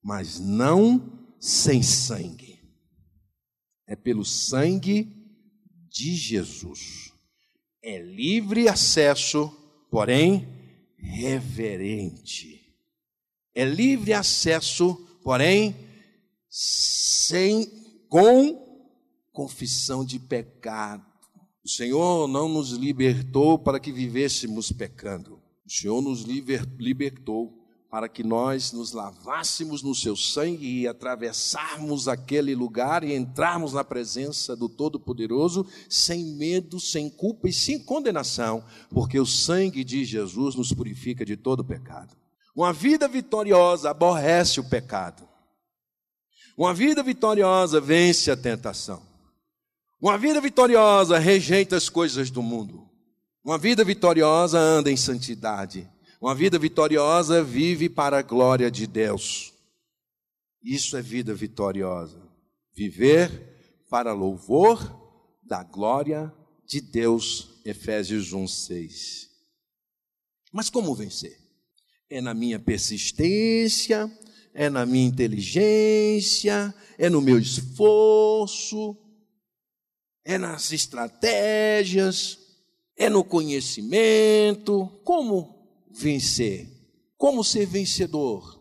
mas 0.02 0.40
não 0.40 1.37
sem 1.38 1.80
sangue. 1.80 2.59
É 3.87 3.95
pelo 3.95 4.25
sangue 4.25 5.17
de 5.90 6.14
Jesus. 6.14 7.12
É 7.83 7.99
livre 7.99 8.68
acesso, 8.68 9.50
porém 9.90 10.49
reverente. 10.97 12.75
É 13.54 13.64
livre 13.64 14.12
acesso, 14.12 14.95
porém 15.23 15.75
sem 16.49 17.66
com 18.09 18.66
confissão 19.33 20.04
de 20.04 20.18
pecado. 20.18 21.07
O 21.64 21.68
Senhor 21.68 22.26
não 22.26 22.49
nos 22.49 22.71
libertou 22.71 23.59
para 23.59 23.78
que 23.78 23.92
vivêssemos 23.92 24.73
pecando. 24.73 25.40
O 25.66 25.71
Senhor 25.71 26.00
nos 26.00 26.23
liber, 26.23 26.64
libertou 26.78 27.67
para 27.90 28.09
que 28.09 28.23
nós 28.23 28.71
nos 28.73 28.92
lavássemos 28.92 29.83
no 29.83 29.95
seu 29.95 30.14
sangue 30.14 30.80
e 30.80 30.87
atravessarmos 30.87 32.07
aquele 32.07 32.54
lugar 32.54 33.02
e 33.02 33.14
entrarmos 33.14 33.73
na 33.73 33.83
presença 33.83 34.54
do 34.54 34.68
Todo-Poderoso 34.68 35.66
sem 35.88 36.23
medo, 36.37 36.78
sem 36.78 37.09
culpa 37.09 37.49
e 37.49 37.52
sem 37.52 37.78
condenação, 37.78 38.62
porque 38.90 39.18
o 39.18 39.25
sangue 39.25 39.83
de 39.85 40.04
Jesus 40.04 40.54
nos 40.54 40.73
purifica 40.73 41.25
de 41.25 41.37
todo 41.37 41.64
pecado. 41.64 42.14
Uma 42.54 42.73
vida 42.73 43.09
vitoriosa 43.09 43.90
aborrece 43.90 44.61
o 44.61 44.68
pecado. 44.68 45.26
Uma 46.57 46.75
vida 46.75 47.02
vitoriosa 47.02 47.80
vence 47.80 48.30
a 48.30 48.37
tentação. 48.37 49.00
Uma 50.00 50.18
vida 50.18 50.40
vitoriosa 50.40 51.18
rejeita 51.18 51.76
as 51.76 51.88
coisas 51.88 52.30
do 52.30 52.42
mundo. 52.42 52.87
Uma 53.42 53.57
vida 53.57 53.83
vitoriosa 53.83 54.59
anda 54.59 54.90
em 54.90 54.97
santidade. 54.97 55.88
Uma 56.20 56.34
vida 56.34 56.58
vitoriosa 56.58 57.44
vive 57.44 57.88
para 57.88 58.18
a 58.18 58.22
glória 58.22 58.68
de 58.70 58.88
Deus. 58.88 59.52
Isso 60.60 60.96
é 60.96 61.02
vida 61.02 61.32
vitoriosa. 61.32 62.20
Viver 62.75 63.84
para 63.88 64.12
louvor 64.12 64.96
da 65.44 65.62
glória 65.62 66.32
de 66.66 66.80
Deus, 66.80 67.60
Efésios 67.64 68.32
1, 68.32 68.48
6. 68.48 69.30
Mas 70.52 70.68
como 70.68 70.92
vencer? 70.92 71.38
É 72.10 72.20
na 72.20 72.34
minha 72.34 72.58
persistência, 72.58 74.10
é 74.52 74.68
na 74.68 74.84
minha 74.84 75.06
inteligência, 75.06 76.75
é 76.98 77.08
no 77.08 77.20
meu 77.20 77.38
esforço, 77.38 78.96
é 80.25 80.37
nas 80.37 80.72
estratégias, 80.72 82.38
é 82.96 83.08
no 83.08 83.22
conhecimento. 83.22 84.88
Como 85.04 85.58
vencer? 85.90 86.68
Como 87.16 87.42
ser 87.42 87.66
vencedor? 87.66 88.59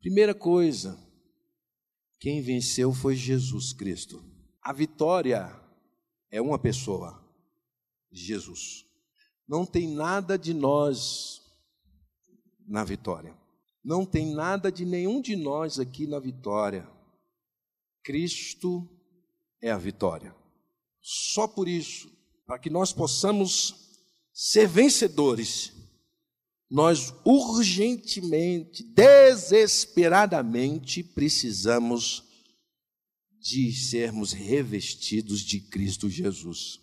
Primeira 0.00 0.34
coisa, 0.34 0.98
quem 2.18 2.40
venceu 2.40 2.92
foi 2.92 3.14
Jesus 3.14 3.72
Cristo. 3.72 4.24
A 4.62 4.72
vitória 4.72 5.54
é 6.30 6.40
uma 6.40 6.58
pessoa, 6.58 7.22
Jesus. 8.10 8.86
Não 9.46 9.66
tem 9.66 9.88
nada 9.88 10.38
de 10.38 10.54
nós 10.54 11.42
na 12.66 12.84
vitória. 12.84 13.36
Não 13.82 14.06
tem 14.06 14.32
nada 14.32 14.70
de 14.70 14.84
nenhum 14.84 15.20
de 15.20 15.34
nós 15.34 15.78
aqui 15.78 16.06
na 16.06 16.18
vitória. 16.18 16.88
Cristo 18.02 18.88
é 19.60 19.70
a 19.70 19.78
vitória. 19.78 20.34
Só 21.00 21.48
por 21.48 21.68
isso, 21.68 22.10
para 22.46 22.58
que 22.58 22.70
nós 22.70 22.92
possamos 22.92 23.74
ser 24.32 24.68
vencedores, 24.68 25.72
nós 26.70 27.12
urgentemente, 27.24 28.84
desesperadamente 28.84 31.02
precisamos 31.02 32.22
de 33.40 33.72
sermos 33.72 34.32
revestidos 34.32 35.40
de 35.40 35.60
Cristo 35.60 36.08
Jesus. 36.08 36.78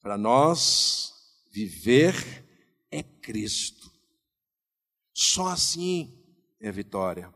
Para 0.00 0.18
nós, 0.18 1.12
viver 1.52 2.14
é 2.90 3.02
Cristo. 3.02 3.92
Só 5.12 5.48
assim 5.48 6.18
é 6.58 6.72
vitória. 6.72 7.32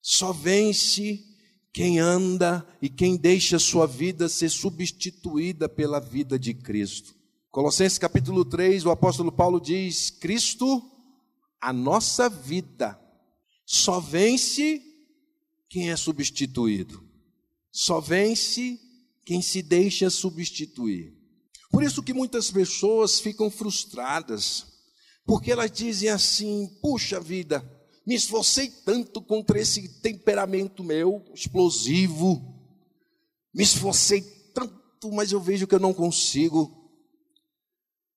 Só 0.00 0.32
vence 0.32 1.24
quem 1.72 1.98
anda 1.98 2.66
e 2.80 2.88
quem 2.88 3.16
deixa 3.16 3.58
sua 3.58 3.86
vida 3.86 4.28
ser 4.28 4.48
substituída 4.48 5.68
pela 5.68 6.00
vida 6.00 6.38
de 6.38 6.54
Cristo. 6.54 7.14
Colossenses 7.56 7.96
capítulo 7.96 8.44
3, 8.44 8.84
o 8.84 8.90
apóstolo 8.90 9.32
Paulo 9.32 9.58
diz: 9.58 10.10
Cristo, 10.10 10.82
a 11.58 11.72
nossa 11.72 12.28
vida, 12.28 13.00
só 13.64 13.98
vence 13.98 14.82
quem 15.66 15.88
é 15.88 15.96
substituído. 15.96 17.02
Só 17.72 17.98
vence 17.98 18.78
quem 19.24 19.40
se 19.40 19.62
deixa 19.62 20.10
substituir. 20.10 21.14
Por 21.70 21.82
isso 21.82 22.02
que 22.02 22.12
muitas 22.12 22.50
pessoas 22.50 23.18
ficam 23.20 23.50
frustradas, 23.50 24.66
porque 25.24 25.50
elas 25.50 25.70
dizem 25.70 26.10
assim: 26.10 26.68
puxa 26.82 27.18
vida, 27.18 27.64
me 28.06 28.14
esforcei 28.14 28.68
tanto 28.68 29.22
contra 29.22 29.58
esse 29.58 29.88
temperamento 30.02 30.84
meu 30.84 31.24
explosivo, 31.34 32.54
me 33.54 33.62
esforcei 33.62 34.20
tanto, 34.52 35.10
mas 35.10 35.32
eu 35.32 35.40
vejo 35.40 35.66
que 35.66 35.74
eu 35.74 35.80
não 35.80 35.94
consigo. 35.94 36.85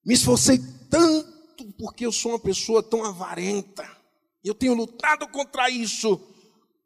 Me 0.06 0.14
esforcei 0.14 0.60
tanto 0.90 1.72
porque 1.78 2.06
eu 2.06 2.12
sou 2.12 2.32
uma 2.32 2.40
pessoa 2.40 2.82
tão 2.82 3.04
avarenta. 3.04 3.88
Eu 4.44 4.56
tenho 4.56 4.74
lutado 4.74 5.28
contra 5.28 5.70
isso, 5.70 6.22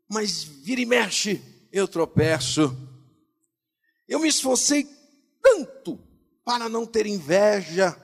mas 0.09 0.43
vira 0.43 0.81
e 0.81 0.85
mexe, 0.85 1.41
eu 1.71 1.87
tropeço. 1.87 2.75
Eu 4.07 4.19
me 4.19 4.27
esforcei 4.27 4.87
tanto 5.41 5.99
para 6.43 6.67
não 6.67 6.85
ter 6.85 7.05
inveja, 7.05 7.97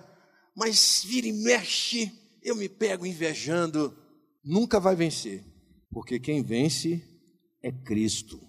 mas 0.56 1.04
vira 1.04 1.28
e 1.28 1.34
mexe, 1.34 2.12
eu 2.42 2.56
me 2.56 2.70
pego 2.70 3.06
invejando. 3.06 3.98
Nunca 4.44 4.80
vai 4.80 4.96
vencer, 4.96 5.44
porque 5.92 6.20
quem 6.20 6.44
vence 6.44 7.04
é 7.62 7.72
Cristo. 7.72 8.40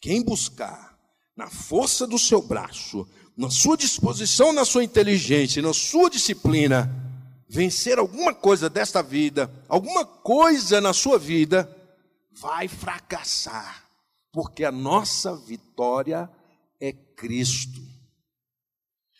Quem 0.00 0.22
buscar 0.22 0.98
na 1.36 1.48
força 1.50 2.06
do 2.06 2.18
seu 2.18 2.42
braço, 2.42 3.08
na 3.36 3.50
sua 3.50 3.76
disposição, 3.76 4.52
na 4.52 4.64
sua 4.64 4.84
inteligência, 4.84 5.60
na 5.60 5.72
sua 5.72 6.08
disciplina, 6.08 6.90
vencer 7.48 7.98
alguma 7.98 8.32
coisa 8.32 8.70
desta 8.70 9.02
vida, 9.02 9.50
alguma 9.68 10.04
coisa 10.04 10.80
na 10.80 10.92
sua 10.92 11.18
vida, 11.18 11.68
vai 12.30 12.68
fracassar, 12.68 13.84
porque 14.32 14.64
a 14.64 14.72
nossa 14.72 15.36
vitória 15.36 16.30
é 16.80 16.92
Cristo. 16.92 17.82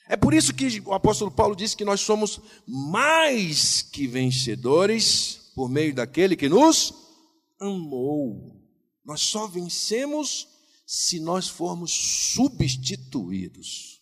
É 0.07 0.17
por 0.17 0.35
isso 0.35 0.53
que 0.53 0.83
o 0.85 0.93
apóstolo 0.93 1.31
Paulo 1.31 1.57
disse 1.57 1.77
que 1.77 1.85
nós 1.85 2.01
somos 2.01 2.41
mais 2.67 3.83
que 3.83 4.07
vencedores 4.07 5.51
por 5.55 5.69
meio 5.69 5.95
daquele 5.95 6.37
que 6.37 6.49
nos 6.49 6.93
amou. 7.59 8.61
Nós 9.05 9.21
só 9.23 9.47
vencemos 9.47 10.49
se 10.87 11.19
nós 11.21 11.49
formos 11.49 11.91
substituídos. 12.35 13.94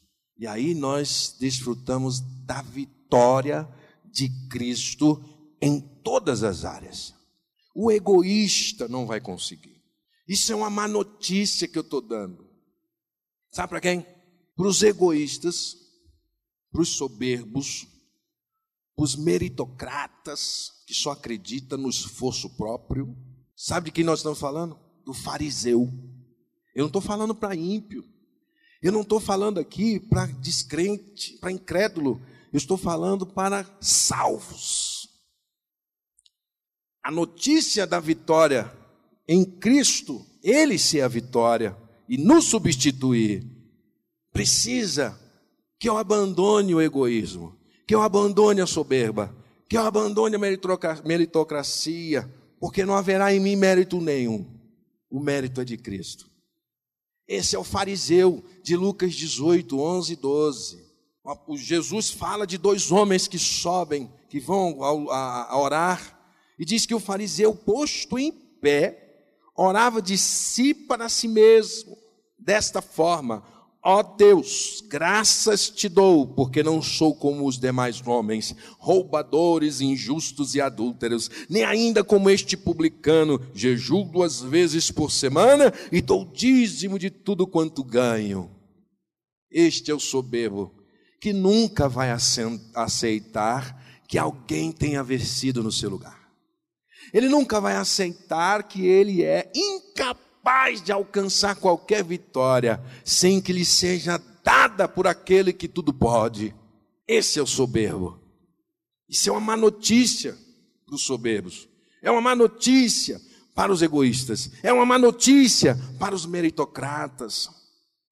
E 0.42 0.46
aí 0.48 0.74
nós 0.74 1.36
desfrutamos 1.38 2.18
da 2.44 2.62
vitória 2.62 3.68
de 4.10 4.28
Cristo 4.48 5.22
em 5.60 5.80
todas 6.02 6.42
as 6.42 6.64
áreas. 6.64 7.14
O 7.72 7.92
egoísta 7.92 8.88
não 8.88 9.06
vai 9.06 9.20
conseguir. 9.20 9.80
Isso 10.26 10.50
é 10.50 10.56
uma 10.56 10.68
má 10.68 10.88
notícia 10.88 11.68
que 11.68 11.78
eu 11.78 11.82
estou 11.82 12.00
dando. 12.00 12.44
Sabe 13.52 13.68
para 13.68 13.80
quem? 13.80 14.04
Para 14.56 14.66
os 14.66 14.82
egoístas, 14.82 15.76
para 16.72 16.82
os 16.82 16.88
soberbos, 16.88 17.86
para 18.96 19.04
os 19.04 19.14
meritocratas, 19.14 20.72
que 20.88 20.92
só 20.92 21.12
acreditam 21.12 21.78
no 21.78 21.88
esforço 21.88 22.50
próprio. 22.56 23.16
Sabe 23.54 23.84
de 23.84 23.92
quem 23.92 24.02
nós 24.02 24.18
estamos 24.18 24.40
falando? 24.40 24.76
Do 25.04 25.14
fariseu. 25.14 25.82
Eu 26.74 26.80
não 26.80 26.88
estou 26.88 27.00
falando 27.00 27.32
para 27.32 27.54
ímpio. 27.54 28.11
Eu 28.82 28.92
não 28.92 29.02
estou 29.02 29.20
falando 29.20 29.60
aqui 29.60 30.00
para 30.00 30.26
descrente, 30.26 31.38
para 31.38 31.52
incrédulo. 31.52 32.20
Eu 32.52 32.58
estou 32.58 32.76
falando 32.76 33.24
para 33.26 33.64
salvos 33.80 35.02
a 37.02 37.10
notícia 37.10 37.86
da 37.86 37.98
vitória 37.98 38.72
em 39.26 39.44
Cristo, 39.44 40.24
Ele 40.42 40.78
ser 40.78 41.00
a 41.00 41.08
vitória 41.08 41.76
e 42.08 42.16
nos 42.16 42.44
substituir, 42.44 43.44
precisa 44.32 45.18
que 45.78 45.88
eu 45.88 45.96
abandone 45.96 46.74
o 46.74 46.80
egoísmo, 46.80 47.56
que 47.86 47.94
eu 47.94 48.02
abandone 48.02 48.60
a 48.60 48.66
soberba, 48.66 49.34
que 49.68 49.76
eu 49.76 49.82
abandone 49.82 50.36
a 50.36 51.02
meritocracia, 51.04 52.32
porque 52.60 52.84
não 52.84 52.94
haverá 52.94 53.34
em 53.34 53.40
mim 53.40 53.56
mérito 53.56 54.00
nenhum. 54.00 54.46
O 55.10 55.18
mérito 55.18 55.60
é 55.60 55.64
de 55.64 55.76
Cristo. 55.76 56.30
Esse 57.32 57.56
é 57.56 57.58
o 57.58 57.64
fariseu 57.64 58.44
de 58.62 58.76
Lucas 58.76 59.14
18, 59.14 59.80
11 59.80 60.12
e 60.12 60.16
12. 60.16 60.84
Jesus 61.56 62.10
fala 62.10 62.46
de 62.46 62.58
dois 62.58 62.92
homens 62.92 63.26
que 63.26 63.38
sobem, 63.38 64.12
que 64.28 64.38
vão 64.38 64.82
a 64.82 65.58
orar 65.58 66.20
e 66.58 66.64
diz 66.66 66.84
que 66.84 66.94
o 66.94 67.00
fariseu, 67.00 67.54
posto 67.54 68.18
em 68.18 68.30
pé, 68.30 69.24
orava 69.56 70.02
de 70.02 70.18
si 70.18 70.74
para 70.74 71.08
si 71.08 71.26
mesmo, 71.26 71.96
desta 72.38 72.82
forma: 72.82 73.42
Ó 73.84 74.00
Deus, 74.00 74.80
graças 74.88 75.68
te 75.68 75.88
dou, 75.88 76.24
porque 76.24 76.62
não 76.62 76.80
sou 76.80 77.16
como 77.16 77.48
os 77.48 77.58
demais 77.58 78.00
homens, 78.06 78.54
roubadores, 78.78 79.80
injustos 79.80 80.54
e 80.54 80.60
adúlteros, 80.60 81.28
nem 81.50 81.64
ainda 81.64 82.04
como 82.04 82.30
este 82.30 82.56
publicano, 82.56 83.40
jejuo 83.52 84.04
duas 84.04 84.40
vezes 84.40 84.92
por 84.92 85.10
semana 85.10 85.72
e 85.90 86.00
dou 86.00 86.24
dízimo 86.24 86.96
de 86.96 87.10
tudo 87.10 87.44
quanto 87.44 87.82
ganho. 87.82 88.48
Este 89.50 89.90
é 89.90 89.94
o 89.94 89.98
soberbo, 89.98 90.72
que 91.20 91.32
nunca 91.32 91.88
vai 91.88 92.10
aceitar 92.74 93.82
que 94.06 94.16
alguém 94.16 94.70
tenha 94.70 95.02
vencido 95.02 95.60
no 95.60 95.72
seu 95.72 95.90
lugar. 95.90 96.30
Ele 97.12 97.28
nunca 97.28 97.60
vai 97.60 97.74
aceitar 97.74 98.62
que 98.62 98.86
ele 98.86 99.24
é 99.24 99.50
incapaz 99.52 100.31
de 100.84 100.92
alcançar 100.92 101.56
qualquer 101.56 102.02
vitória 102.04 102.82
sem 103.04 103.40
que 103.40 103.52
lhe 103.52 103.64
seja 103.64 104.20
dada 104.42 104.88
por 104.88 105.06
aquele 105.06 105.52
que 105.52 105.68
tudo 105.68 105.92
pode. 105.92 106.54
Esse 107.06 107.38
é 107.38 107.42
o 107.42 107.46
soberbo. 107.46 108.20
Isso 109.08 109.28
é 109.28 109.32
uma 109.32 109.40
má 109.40 109.56
notícia 109.56 110.36
para 110.84 110.94
os 110.94 111.02
soberbos. 111.02 111.68
É 112.02 112.10
uma 112.10 112.20
má 112.20 112.34
notícia 112.34 113.20
para 113.54 113.72
os 113.72 113.82
egoístas. 113.82 114.50
É 114.62 114.72
uma 114.72 114.84
má 114.84 114.98
notícia 114.98 115.78
para 115.98 116.14
os 116.14 116.26
meritocratas. 116.26 117.48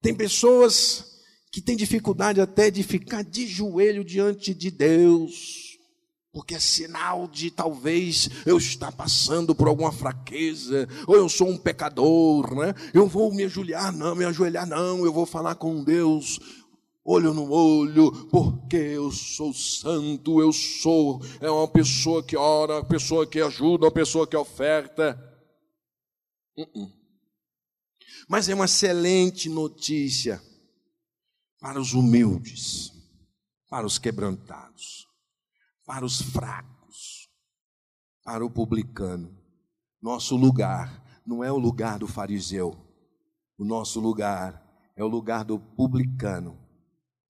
Tem 0.01 0.15
pessoas 0.15 1.21
que 1.51 1.61
têm 1.61 1.75
dificuldade 1.75 2.39
até 2.39 2.71
de 2.71 2.81
ficar 2.83 3.23
de 3.23 3.45
joelho 3.45 4.05
diante 4.05 4.53
de 4.53 4.71
Deus 4.71 5.60
porque 6.31 6.55
é 6.55 6.59
sinal 6.59 7.27
de 7.27 7.51
talvez 7.51 8.29
eu 8.45 8.57
estar 8.57 8.91
passando 8.91 9.53
por 9.53 9.67
alguma 9.67 9.91
fraqueza, 9.91 10.87
ou 11.05 11.15
eu 11.15 11.27
sou 11.27 11.49
um 11.49 11.57
pecador, 11.57 12.55
né? 12.55 12.73
Eu 12.93 13.05
vou 13.07 13.33
me 13.33 13.43
ajoelhar, 13.43 13.91
não, 13.91 14.15
me 14.15 14.23
ajoelhar, 14.23 14.65
não, 14.65 15.03
eu 15.03 15.11
vou 15.11 15.25
falar 15.25 15.55
com 15.55 15.83
Deus, 15.83 16.39
olho 17.03 17.33
no 17.33 17.51
olho, 17.51 18.11
porque 18.29 18.77
eu 18.77 19.11
sou 19.11 19.53
santo, 19.53 20.39
eu 20.39 20.53
sou 20.53 21.21
é 21.41 21.49
uma 21.49 21.67
pessoa 21.67 22.23
que 22.23 22.37
ora, 22.37 22.75
uma 22.75 22.85
pessoa 22.85 23.27
que 23.27 23.41
ajuda, 23.41 23.85
uma 23.85 23.91
pessoa 23.91 24.25
que 24.25 24.37
oferta. 24.37 25.19
Uh 26.57 26.63
-uh. 26.63 26.91
Mas 28.29 28.47
é 28.47 28.55
uma 28.55 28.65
excelente 28.65 29.49
notícia 29.49 30.41
para 31.59 31.79
os 31.79 31.93
humildes, 31.93 32.93
para 33.69 33.85
os 33.85 33.97
quebrantados, 33.97 35.07
para 35.91 36.05
os 36.05 36.21
fracos, 36.21 37.27
para 38.23 38.45
o 38.45 38.49
publicano. 38.49 39.37
Nosso 40.01 40.37
lugar 40.37 41.21
não 41.25 41.43
é 41.43 41.51
o 41.51 41.57
lugar 41.57 41.99
do 41.99 42.07
fariseu, 42.07 42.77
o 43.57 43.65
nosso 43.65 43.99
lugar 43.99 44.63
é 44.95 45.03
o 45.03 45.07
lugar 45.07 45.43
do 45.43 45.59
publicano, 45.59 46.57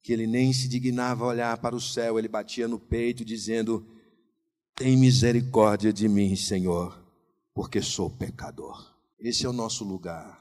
que 0.04 0.14
ele 0.14 0.28
nem 0.28 0.54
se 0.54 0.68
dignava 0.68 1.26
olhar 1.26 1.58
para 1.58 1.76
o 1.76 1.82
céu, 1.82 2.20
ele 2.20 2.28
batia 2.28 2.68
no 2.68 2.78
peito 2.78 3.26
dizendo: 3.26 3.84
Tem 4.76 4.96
misericórdia 4.96 5.92
de 5.92 6.08
mim, 6.08 6.36
Senhor, 6.36 7.04
porque 7.56 7.82
sou 7.82 8.12
pecador. 8.12 8.96
Esse 9.20 9.44
é 9.44 9.50
o 9.50 9.54
nosso 9.54 9.84
lugar. 9.84 10.40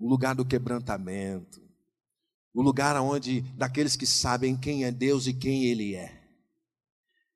O 0.00 0.08
lugar 0.08 0.34
do 0.34 0.44
quebrantamento, 0.44 1.62
o 2.52 2.60
lugar 2.60 3.00
onde 3.00 3.40
daqueles 3.56 3.94
que 3.94 4.04
sabem 4.04 4.56
quem 4.56 4.82
é 4.82 4.90
Deus 4.90 5.28
e 5.28 5.32
quem 5.32 5.66
Ele 5.66 5.94
é, 5.94 6.23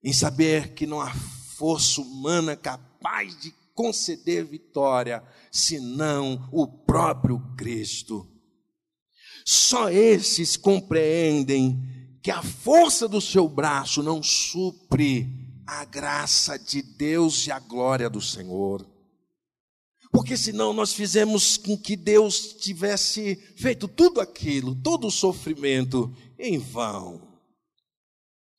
em 0.02 0.12
saber 0.12 0.74
que 0.74 0.86
não 0.86 1.00
há 1.00 1.12
força 1.12 2.00
humana 2.00 2.56
capaz 2.56 3.38
de 3.40 3.52
conceder 3.74 4.44
vitória, 4.44 5.22
senão 5.50 6.48
o 6.52 6.66
próprio 6.66 7.40
Cristo. 7.56 8.26
Só 9.44 9.88
esses 9.88 10.56
compreendem 10.56 11.80
que 12.22 12.30
a 12.30 12.42
força 12.42 13.08
do 13.08 13.20
seu 13.20 13.48
braço 13.48 14.02
não 14.02 14.22
supre 14.22 15.26
a 15.66 15.84
graça 15.84 16.58
de 16.58 16.82
Deus 16.82 17.46
e 17.46 17.52
a 17.52 17.58
glória 17.58 18.08
do 18.08 18.20
Senhor. 18.20 18.86
Porque 20.10 20.36
senão 20.36 20.72
nós 20.72 20.92
fizemos 20.92 21.56
com 21.56 21.76
que 21.76 21.94
Deus 21.94 22.54
tivesse 22.54 23.36
feito 23.56 23.86
tudo 23.86 24.20
aquilo, 24.20 24.74
todo 24.74 25.06
o 25.06 25.10
sofrimento 25.10 26.14
em 26.38 26.58
vão, 26.58 27.27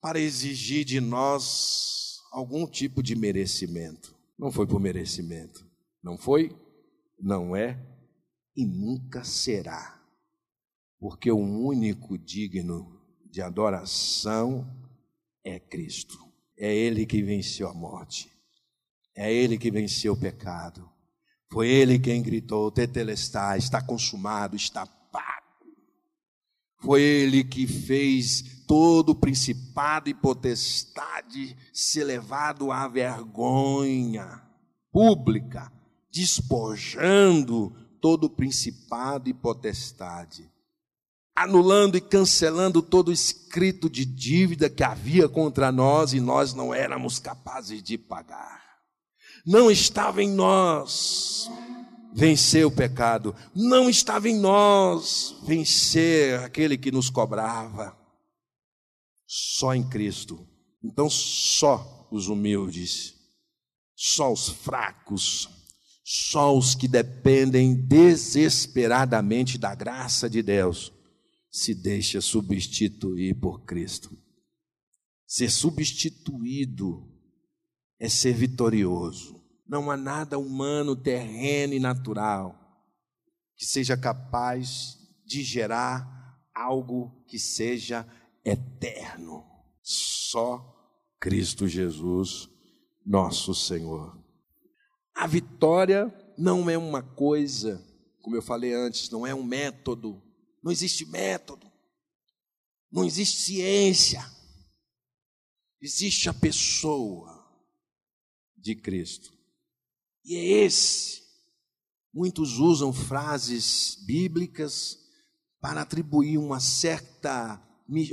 para 0.01 0.19
exigir 0.19 0.85
de 0.85 0.99
nós 0.99 2.19
algum 2.31 2.65
tipo 2.67 3.01
de 3.03 3.15
merecimento. 3.15 4.15
Não 4.37 4.51
foi 4.51 4.65
por 4.65 4.79
merecimento. 4.79 5.65
Não 6.01 6.17
foi, 6.17 6.55
não 7.19 7.55
é 7.55 7.77
e 8.55 8.65
nunca 8.65 9.23
será. 9.23 9.99
Porque 10.99 11.31
o 11.31 11.39
único 11.39 12.17
digno 12.17 13.01
de 13.29 13.41
adoração 13.41 14.67
é 15.43 15.59
Cristo. 15.59 16.17
É 16.57 16.73
Ele 16.73 17.05
que 17.05 17.21
venceu 17.21 17.69
a 17.69 17.73
morte. 17.73 18.29
É 19.15 19.33
Ele 19.33 19.57
que 19.57 19.71
venceu 19.71 20.13
o 20.13 20.19
pecado. 20.19 20.89
Foi 21.51 21.67
ele 21.67 21.97
quem 21.97 22.21
gritou: 22.21 22.71
Tetelestai, 22.71 23.57
está 23.57 23.81
consumado, 23.81 24.55
está. 24.55 24.87
Foi 26.79 27.01
ele 27.01 27.43
que 27.43 27.67
fez 27.67 28.63
todo 28.65 29.09
o 29.09 29.15
principado 29.15 30.09
e 30.09 30.13
potestade 30.13 31.57
ser 31.73 32.05
levado 32.05 32.71
à 32.71 32.87
vergonha 32.87 34.41
pública, 34.91 35.71
despojando 36.11 37.75
todo 37.99 38.25
o 38.25 38.29
principado 38.29 39.29
e 39.29 39.33
potestade, 39.33 40.49
anulando 41.35 41.97
e 41.97 42.01
cancelando 42.01 42.81
todo 42.81 43.11
escrito 43.11 43.89
de 43.89 44.05
dívida 44.05 44.69
que 44.69 44.83
havia 44.83 45.27
contra 45.27 45.71
nós 45.71 46.13
e 46.13 46.21
nós 46.21 46.53
não 46.53 46.73
éramos 46.73 47.19
capazes 47.19 47.83
de 47.83 47.97
pagar. 47.97 48.59
Não 49.45 49.69
estava 49.69 50.23
em 50.23 50.29
nós 50.29 51.49
vencer 52.13 52.65
o 52.65 52.71
pecado, 52.71 53.35
não 53.55 53.89
estava 53.89 54.29
em 54.29 54.37
nós 54.37 55.35
vencer 55.43 56.39
aquele 56.39 56.77
que 56.77 56.91
nos 56.91 57.09
cobrava, 57.09 57.97
só 59.25 59.73
em 59.73 59.87
Cristo. 59.87 60.47
Então, 60.83 61.09
só 61.09 62.07
os 62.11 62.27
humildes, 62.27 63.15
só 63.95 64.31
os 64.31 64.49
fracos, 64.49 65.49
só 66.03 66.57
os 66.57 66.73
que 66.73 66.87
dependem 66.87 67.75
desesperadamente 67.75 69.57
da 69.57 69.75
graça 69.75 70.29
de 70.29 70.41
Deus 70.41 70.91
se 71.51 71.73
deixa 71.75 72.21
substituir 72.21 73.35
por 73.39 73.63
Cristo. 73.65 74.17
Ser 75.27 75.51
substituído 75.51 77.07
é 77.99 78.09
ser 78.09 78.33
vitorioso. 78.33 79.38
Não 79.69 79.91
há 79.91 79.95
nada 79.95 80.39
humano, 80.39 80.95
terreno 80.95 81.75
e 81.75 81.79
natural 81.79 82.59
que 83.55 83.65
seja 83.65 83.95
capaz 83.95 84.97
de 85.25 85.43
gerar 85.43 86.41
algo 86.55 87.23
que 87.27 87.37
seja 87.37 88.07
eterno. 88.43 89.45
Só 89.83 90.75
Cristo 91.19 91.67
Jesus, 91.67 92.49
nosso 93.05 93.53
Senhor. 93.53 94.17
A 95.13 95.27
vitória 95.27 96.11
não 96.37 96.69
é 96.69 96.77
uma 96.77 97.03
coisa, 97.03 97.85
como 98.21 98.37
eu 98.37 98.41
falei 98.41 98.73
antes, 98.73 99.09
não 99.09 99.27
é 99.27 99.35
um 99.35 99.43
método. 99.43 100.23
Não 100.63 100.71
existe 100.71 101.05
método. 101.05 101.69
Não 102.89 103.03
existe 103.03 103.41
ciência. 103.41 104.25
Existe 105.81 106.29
a 106.29 106.33
pessoa 106.33 107.45
de 108.57 108.73
Cristo. 108.73 109.38
E 110.25 110.35
é 110.35 110.45
esse. 110.65 111.21
Muitos 112.13 112.59
usam 112.59 112.91
frases 112.91 113.97
bíblicas 114.05 114.97
para 115.61 115.81
atribuir 115.81 116.37
uma 116.37 116.59
certa 116.59 117.61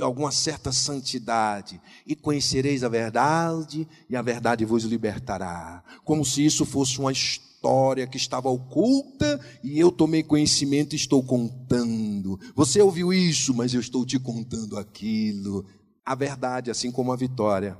alguma 0.01 0.31
certa 0.31 0.71
santidade, 0.71 1.79
e 2.05 2.15
conhecereis 2.15 2.83
a 2.83 2.89
verdade, 2.89 3.87
e 4.09 4.15
a 4.15 4.21
verdade 4.23 4.65
vos 4.65 4.83
libertará. 4.83 5.83
Como 6.03 6.25
se 6.25 6.43
isso 6.43 6.65
fosse 6.65 6.99
uma 6.99 7.11
história 7.11 8.07
que 8.07 8.17
estava 8.17 8.49
oculta 8.49 9.39
e 9.63 9.79
eu 9.79 9.91
tomei 9.91 10.23
conhecimento 10.23 10.93
e 10.93 10.95
estou 10.95 11.21
contando. 11.23 12.39
Você 12.55 12.81
ouviu 12.81 13.13
isso, 13.13 13.53
mas 13.53 13.73
eu 13.73 13.79
estou 13.79 14.05
te 14.05 14.17
contando 14.17 14.77
aquilo. 14.77 15.65
A 16.03 16.15
verdade, 16.15 16.71
assim 16.71 16.91
como 16.91 17.11
a 17.11 17.15
vitória, 17.15 17.77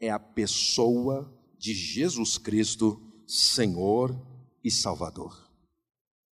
é 0.00 0.10
a 0.10 0.18
pessoa 0.18 1.32
de 1.58 1.74
Jesus 1.74 2.38
Cristo, 2.38 3.00
Senhor 3.26 4.14
e 4.62 4.70
Salvador. 4.70 5.50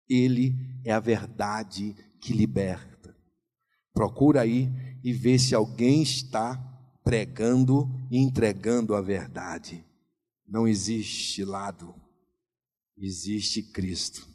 Ele 0.08 0.56
é 0.84 0.92
a 0.92 1.00
verdade 1.00 1.96
que 2.22 2.34
liberta. 2.34 3.16
Procura 3.94 4.42
aí 4.42 4.70
e 5.04 5.12
vê 5.12 5.38
se 5.38 5.54
alguém 5.54 6.02
está 6.02 6.56
pregando 7.04 7.90
e 8.10 8.18
entregando 8.18 8.96
a 8.96 9.02
verdade. 9.02 9.86
Não 10.48 10.68
existe 10.68 11.44
lado, 11.44 11.94
existe 12.98 13.62
Cristo. 13.62 14.28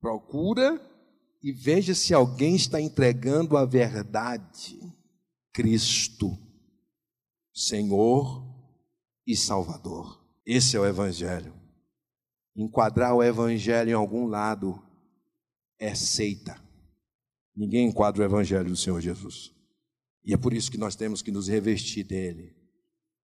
Procura 0.00 0.80
e 1.42 1.52
veja 1.52 1.94
se 1.94 2.12
alguém 2.12 2.56
está 2.56 2.80
entregando 2.80 3.56
a 3.56 3.64
verdade. 3.64 4.78
Cristo, 5.52 6.36
Senhor 7.54 8.44
e 9.26 9.36
Salvador. 9.36 10.24
Esse 10.44 10.76
é 10.76 10.80
o 10.80 10.86
Evangelho. 10.86 11.65
Enquadrar 12.56 13.14
o 13.14 13.22
Evangelho 13.22 13.90
em 13.90 13.94
algum 13.94 14.26
lado 14.26 14.82
é 15.78 15.94
seita. 15.94 16.58
Ninguém 17.54 17.88
enquadra 17.88 18.22
o 18.22 18.24
Evangelho 18.24 18.70
do 18.70 18.76
Senhor 18.76 18.98
Jesus. 19.00 19.52
E 20.24 20.32
é 20.32 20.36
por 20.38 20.54
isso 20.54 20.70
que 20.70 20.78
nós 20.78 20.96
temos 20.96 21.20
que 21.20 21.30
nos 21.30 21.48
revestir 21.48 22.04
dele, 22.04 22.56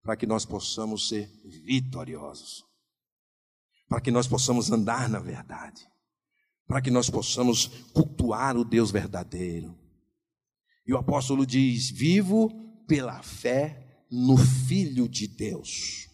para 0.01 0.17
que 0.17 0.27
nós 0.27 0.45
possamos 0.45 1.07
ser 1.07 1.27
vitoriosos, 1.65 2.65
para 3.87 4.01
que 4.01 4.11
nós 4.11 4.27
possamos 4.27 4.69
andar 4.69 5.09
na 5.09 5.19
verdade, 5.19 5.87
para 6.67 6.81
que 6.81 6.91
nós 6.91 7.09
possamos 7.09 7.67
cultuar 7.93 8.57
o 8.57 8.65
Deus 8.65 8.91
verdadeiro. 8.91 9.77
E 10.85 10.93
o 10.93 10.97
apóstolo 10.97 11.45
diz: 11.45 11.89
Vivo 11.89 12.49
pela 12.85 13.23
fé 13.23 14.05
no 14.11 14.37
Filho 14.37 15.07
de 15.07 15.27
Deus. 15.27 16.09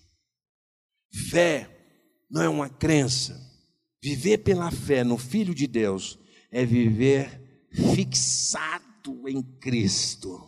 Fé 1.30 1.79
não 2.30 2.42
é 2.42 2.50
uma 2.50 2.70
crença. 2.70 3.40
Viver 4.02 4.40
pela 4.40 4.72
fé 4.72 5.04
no 5.04 5.18
Filho 5.18 5.54
de 5.54 5.68
Deus 5.68 6.18
é 6.52 6.66
viver 6.66 7.68
fixado 7.72 9.28
em 9.28 9.42
Cristo. 9.42 10.48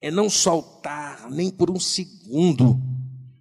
é 0.00 0.10
não 0.10 0.28
soltar 0.28 1.30
nem 1.30 1.50
por 1.50 1.70
um 1.70 1.80
segundo, 1.80 2.78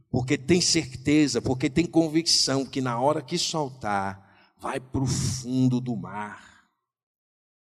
porque 0.10 0.38
tem 0.38 0.62
certeza, 0.62 1.42
porque 1.42 1.70
tem 1.70 1.86
convicção 1.86 2.66
que 2.66 2.80
na 2.80 2.98
hora 3.00 3.22
que 3.22 3.38
soltar, 3.38 4.56
vai 4.58 4.80
para 4.80 5.02
o 5.02 5.06
fundo 5.06 5.82
do 5.82 5.96
mar. 5.96 6.70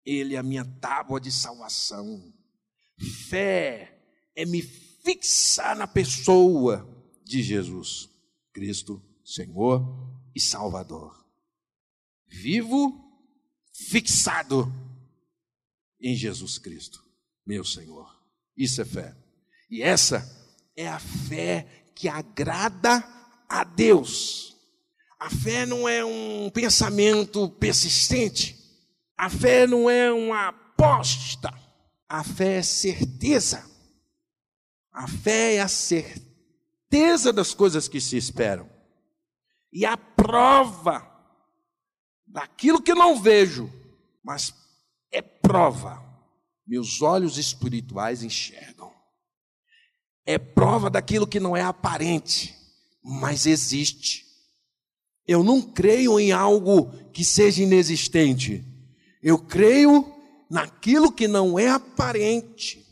Ele 0.06 0.36
é 0.36 0.38
a 0.38 0.44
minha 0.44 0.66
tábua 0.66 1.20
de 1.20 1.32
salvação. 1.32 2.34
Fé 3.30 4.02
é 4.36 4.46
me 4.46 4.62
fixar 4.62 5.78
na 5.78 5.88
pessoa 5.88 6.86
de 7.24 7.42
Jesus, 7.42 8.10
Cristo, 8.52 9.02
Senhor 9.30 9.86
e 10.34 10.42
Salvador. 10.42 11.24
Vivo 12.28 13.00
fixado 13.72 14.74
em 16.02 16.16
Jesus 16.16 16.58
Cristo, 16.58 17.06
meu 17.46 17.64
Senhor. 17.64 18.10
Isso 18.58 18.82
é 18.82 18.86
fé. 18.86 19.16
E 19.70 19.84
essa 19.84 20.28
é 20.76 20.88
a 20.88 21.00
fé 21.00 21.68
que 21.94 22.10
agrada 22.10 23.04
a 23.48 23.64
Deus. 23.64 24.58
A 25.20 25.30
fé 25.30 25.64
não 25.64 25.88
é 25.88 26.04
um 26.04 26.50
pensamento 26.50 27.50
persistente. 27.52 28.58
A 29.16 29.30
fé 29.30 29.68
não 29.68 29.88
é 29.88 30.12
uma 30.12 30.48
aposta. 30.48 31.54
A 32.08 32.24
fé 32.24 32.58
é 32.58 32.64
certeza. 32.64 33.64
A 34.92 35.08
fé 35.08 35.56
é 35.56 35.62
a 35.62 35.68
certeza 35.68 37.32
das 37.32 37.54
coisas 37.54 37.88
que 37.88 38.02
se 38.02 38.18
esperam. 38.18 38.79
E 39.72 39.86
a 39.86 39.96
prova 39.96 41.08
daquilo 42.26 42.82
que 42.82 42.94
não 42.94 43.20
vejo, 43.20 43.70
mas 44.24 44.54
é 45.12 45.22
prova. 45.22 46.04
Meus 46.66 47.02
olhos 47.02 47.38
espirituais 47.38 48.24
enxergam. 48.24 48.94
É 50.26 50.38
prova 50.38 50.90
daquilo 50.90 51.26
que 51.26 51.40
não 51.40 51.58
é 51.58 51.62
aparente, 51.62 52.56
mas 53.04 53.46
existe. 53.46 54.26
Eu 55.28 55.44
não 55.44 55.62
creio 55.62 56.20
em 56.20 56.32
algo 56.32 56.92
que 57.12 57.24
seja 57.24 57.64
inexistente. 57.64 58.64
Eu 59.22 59.38
creio 59.38 60.12
naquilo 60.50 61.12
que 61.12 61.28
não 61.28 61.58
é 61.58 61.70
aparente. 61.70 62.86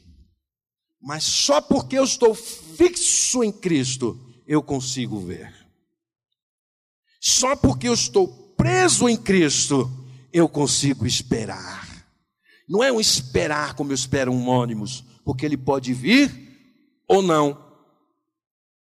Mas 1.01 1.23
só 1.23 1.61
porque 1.61 1.97
eu 1.97 2.03
estou 2.03 2.33
fixo 2.33 3.43
em 3.43 3.51
Cristo, 3.51 4.19
eu 4.45 4.61
consigo 4.61 5.19
ver. 5.19 5.56
Só 7.19 7.55
porque 7.55 7.87
eu 7.87 7.93
estou 7.93 8.27
preso 8.55 9.07
em 9.07 9.17
Cristo, 9.17 9.89
eu 10.31 10.47
consigo 10.47 11.05
esperar. 11.05 12.05
Não 12.67 12.83
é 12.83 12.91
um 12.91 12.99
esperar 12.99 13.75
como 13.75 13.91
eu 13.91 13.95
espero 13.95 14.31
um 14.31 14.47
ônibus, 14.47 15.03
porque 15.23 15.45
ele 15.45 15.57
pode 15.57 15.93
vir 15.93 16.31
ou 17.07 17.21
não. 17.21 17.65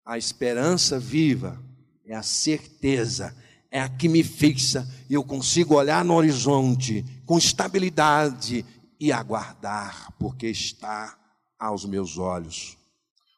A 0.04 0.16
esperança 0.16 0.98
viva 0.98 1.62
é 2.04 2.14
a 2.14 2.22
certeza, 2.22 3.36
é 3.70 3.80
a 3.80 3.88
que 3.88 4.08
me 4.08 4.22
fixa 4.22 4.88
e 5.10 5.14
eu 5.14 5.24
consigo 5.24 5.74
olhar 5.74 6.04
no 6.04 6.14
horizonte 6.14 7.04
com 7.26 7.36
estabilidade 7.36 8.64
e 8.98 9.12
aguardar, 9.12 10.12
porque 10.18 10.46
está 10.46 11.18
aos 11.58 11.84
meus 11.84 12.16
olhos. 12.16 12.78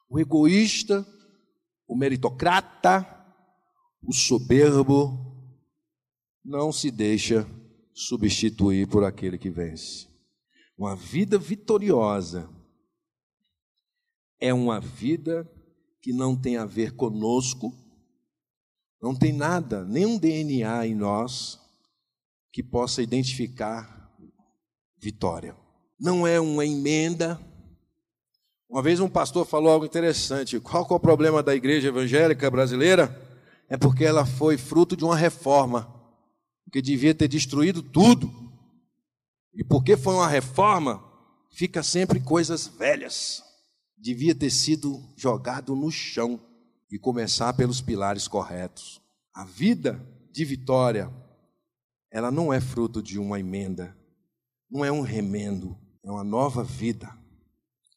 O 0.08 0.20
egoísta, 0.20 1.06
o 1.86 1.96
meritocrata, 1.96 3.06
o 4.02 4.12
soberbo, 4.12 5.28
não 6.44 6.72
se 6.72 6.90
deixa 6.90 7.46
substituir 7.92 8.88
por 8.88 9.04
aquele 9.04 9.36
que 9.36 9.50
vence. 9.50 10.06
Uma 10.76 10.94
vida 10.94 11.38
vitoriosa 11.38 12.48
é 14.40 14.54
uma 14.54 14.80
vida 14.80 15.50
que 16.00 16.12
não 16.12 16.36
tem 16.36 16.56
a 16.56 16.64
ver 16.64 16.94
conosco, 16.94 17.74
não 19.02 19.14
tem 19.14 19.32
nada, 19.32 19.84
nenhum 19.84 20.16
DNA 20.16 20.86
em 20.86 20.94
nós 20.94 21.58
que 22.52 22.62
possa 22.62 23.02
identificar 23.02 24.10
vitória. 25.00 25.56
Não 25.98 26.26
é 26.26 26.38
uma 26.38 26.64
emenda. 26.64 27.40
Uma 28.68 28.82
vez 28.82 29.00
um 29.00 29.08
pastor 29.08 29.44
falou 29.44 29.72
algo 29.72 29.86
interessante. 29.86 30.60
Qual 30.60 30.86
é 30.88 30.94
o 30.94 31.00
problema 31.00 31.42
da 31.42 31.54
igreja 31.54 31.88
evangélica 31.88 32.50
brasileira? 32.50 33.27
É 33.68 33.76
porque 33.76 34.04
ela 34.04 34.24
foi 34.24 34.56
fruto 34.56 34.96
de 34.96 35.04
uma 35.04 35.16
reforma, 35.16 35.94
que 36.72 36.82
devia 36.82 37.14
ter 37.14 37.28
destruído 37.28 37.82
tudo. 37.82 38.32
E 39.54 39.64
porque 39.64 39.96
foi 39.96 40.14
uma 40.14 40.28
reforma, 40.28 41.02
fica 41.50 41.82
sempre 41.82 42.20
coisas 42.20 42.66
velhas. 42.66 43.42
Devia 43.96 44.34
ter 44.34 44.50
sido 44.50 45.02
jogado 45.16 45.74
no 45.74 45.90
chão 45.90 46.40
e 46.90 46.98
começar 46.98 47.52
pelos 47.54 47.80
pilares 47.80 48.28
corretos. 48.28 49.00
A 49.34 49.44
vida 49.44 50.00
de 50.30 50.44
vitória, 50.44 51.12
ela 52.10 52.30
não 52.30 52.52
é 52.52 52.60
fruto 52.60 53.02
de 53.02 53.18
uma 53.18 53.40
emenda, 53.40 53.96
não 54.70 54.84
é 54.84 54.92
um 54.92 55.00
remendo, 55.00 55.76
é 56.04 56.10
uma 56.10 56.24
nova 56.24 56.62
vida. 56.62 57.12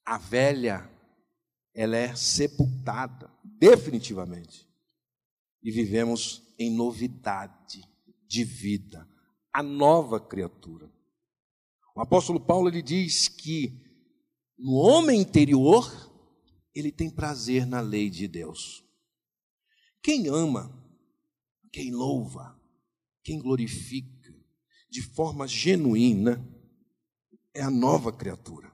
A 0.05 0.17
velha, 0.17 0.89
ela 1.73 1.95
é 1.95 2.15
sepultada, 2.15 3.29
definitivamente. 3.43 4.70
E 5.63 5.71
vivemos 5.71 6.41
em 6.57 6.69
novidade 6.69 7.83
de 8.27 8.43
vida, 8.43 9.07
a 9.53 9.61
nova 9.61 10.19
criatura. 10.19 10.91
O 11.95 12.01
apóstolo 12.01 12.39
Paulo 12.39 12.69
ele 12.69 12.81
diz 12.81 13.27
que 13.27 13.73
no 14.57 14.73
homem 14.73 15.19
interior 15.19 15.91
ele 16.73 16.91
tem 16.91 17.09
prazer 17.09 17.65
na 17.65 17.81
lei 17.81 18.09
de 18.09 18.27
Deus. 18.27 18.83
Quem 20.01 20.27
ama, 20.27 20.71
quem 21.71 21.91
louva, 21.91 22.59
quem 23.23 23.39
glorifica 23.39 24.33
de 24.89 25.01
forma 25.01 25.47
genuína 25.47 26.45
é 27.53 27.61
a 27.61 27.69
nova 27.69 28.11
criatura. 28.11 28.71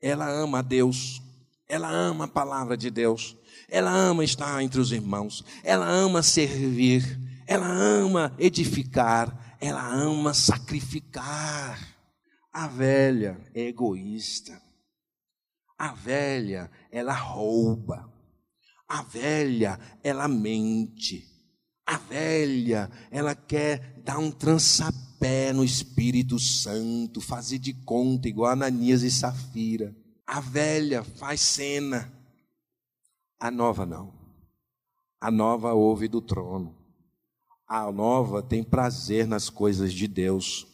Ela 0.00 0.28
ama 0.28 0.58
a 0.58 0.62
Deus, 0.62 1.22
ela 1.68 1.90
ama 1.90 2.24
a 2.24 2.28
palavra 2.28 2.76
de 2.76 2.90
Deus, 2.90 3.36
ela 3.72 3.90
ama 3.90 4.22
estar 4.22 4.62
entre 4.62 4.78
os 4.78 4.92
irmãos, 4.92 5.42
ela 5.64 5.88
ama 5.88 6.22
servir, 6.22 7.18
ela 7.46 7.66
ama 7.66 8.36
edificar, 8.38 9.56
ela 9.58 9.82
ama 9.88 10.34
sacrificar. 10.34 11.80
A 12.52 12.68
velha 12.68 13.40
é 13.54 13.68
egoísta. 13.68 14.60
A 15.78 15.94
velha, 15.94 16.70
ela 16.90 17.14
rouba. 17.14 18.12
A 18.86 19.02
velha, 19.02 19.80
ela 20.04 20.28
mente. 20.28 21.24
A 21.86 21.96
velha, 21.96 22.90
ela 23.10 23.34
quer 23.34 24.02
dar 24.04 24.18
um 24.18 24.30
trançapé 24.30 25.50
no 25.54 25.64
Espírito 25.64 26.38
Santo, 26.38 27.22
fazer 27.22 27.58
de 27.58 27.72
conta 27.72 28.28
igual 28.28 28.52
Ananias 28.52 29.02
e 29.02 29.10
Safira. 29.10 29.96
A 30.26 30.40
velha 30.40 31.02
faz 31.02 31.40
cena. 31.40 32.21
A 33.42 33.50
nova 33.50 33.84
não. 33.84 34.14
A 35.20 35.28
nova 35.28 35.74
ouve 35.74 36.06
do 36.06 36.20
trono. 36.22 36.78
A 37.66 37.90
nova 37.90 38.40
tem 38.40 38.62
prazer 38.62 39.26
nas 39.26 39.50
coisas 39.50 39.92
de 39.92 40.06
Deus. 40.06 40.64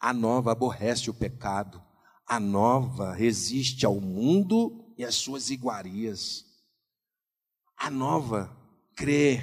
A 0.00 0.14
nova 0.14 0.52
aborrece 0.52 1.10
o 1.10 1.14
pecado. 1.14 1.78
A 2.26 2.40
nova 2.40 3.12
resiste 3.12 3.84
ao 3.84 4.00
mundo 4.00 4.94
e 4.96 5.04
às 5.04 5.14
suas 5.14 5.50
iguarias. 5.50 6.46
A 7.76 7.90
nova 7.90 8.50
crê. 8.96 9.42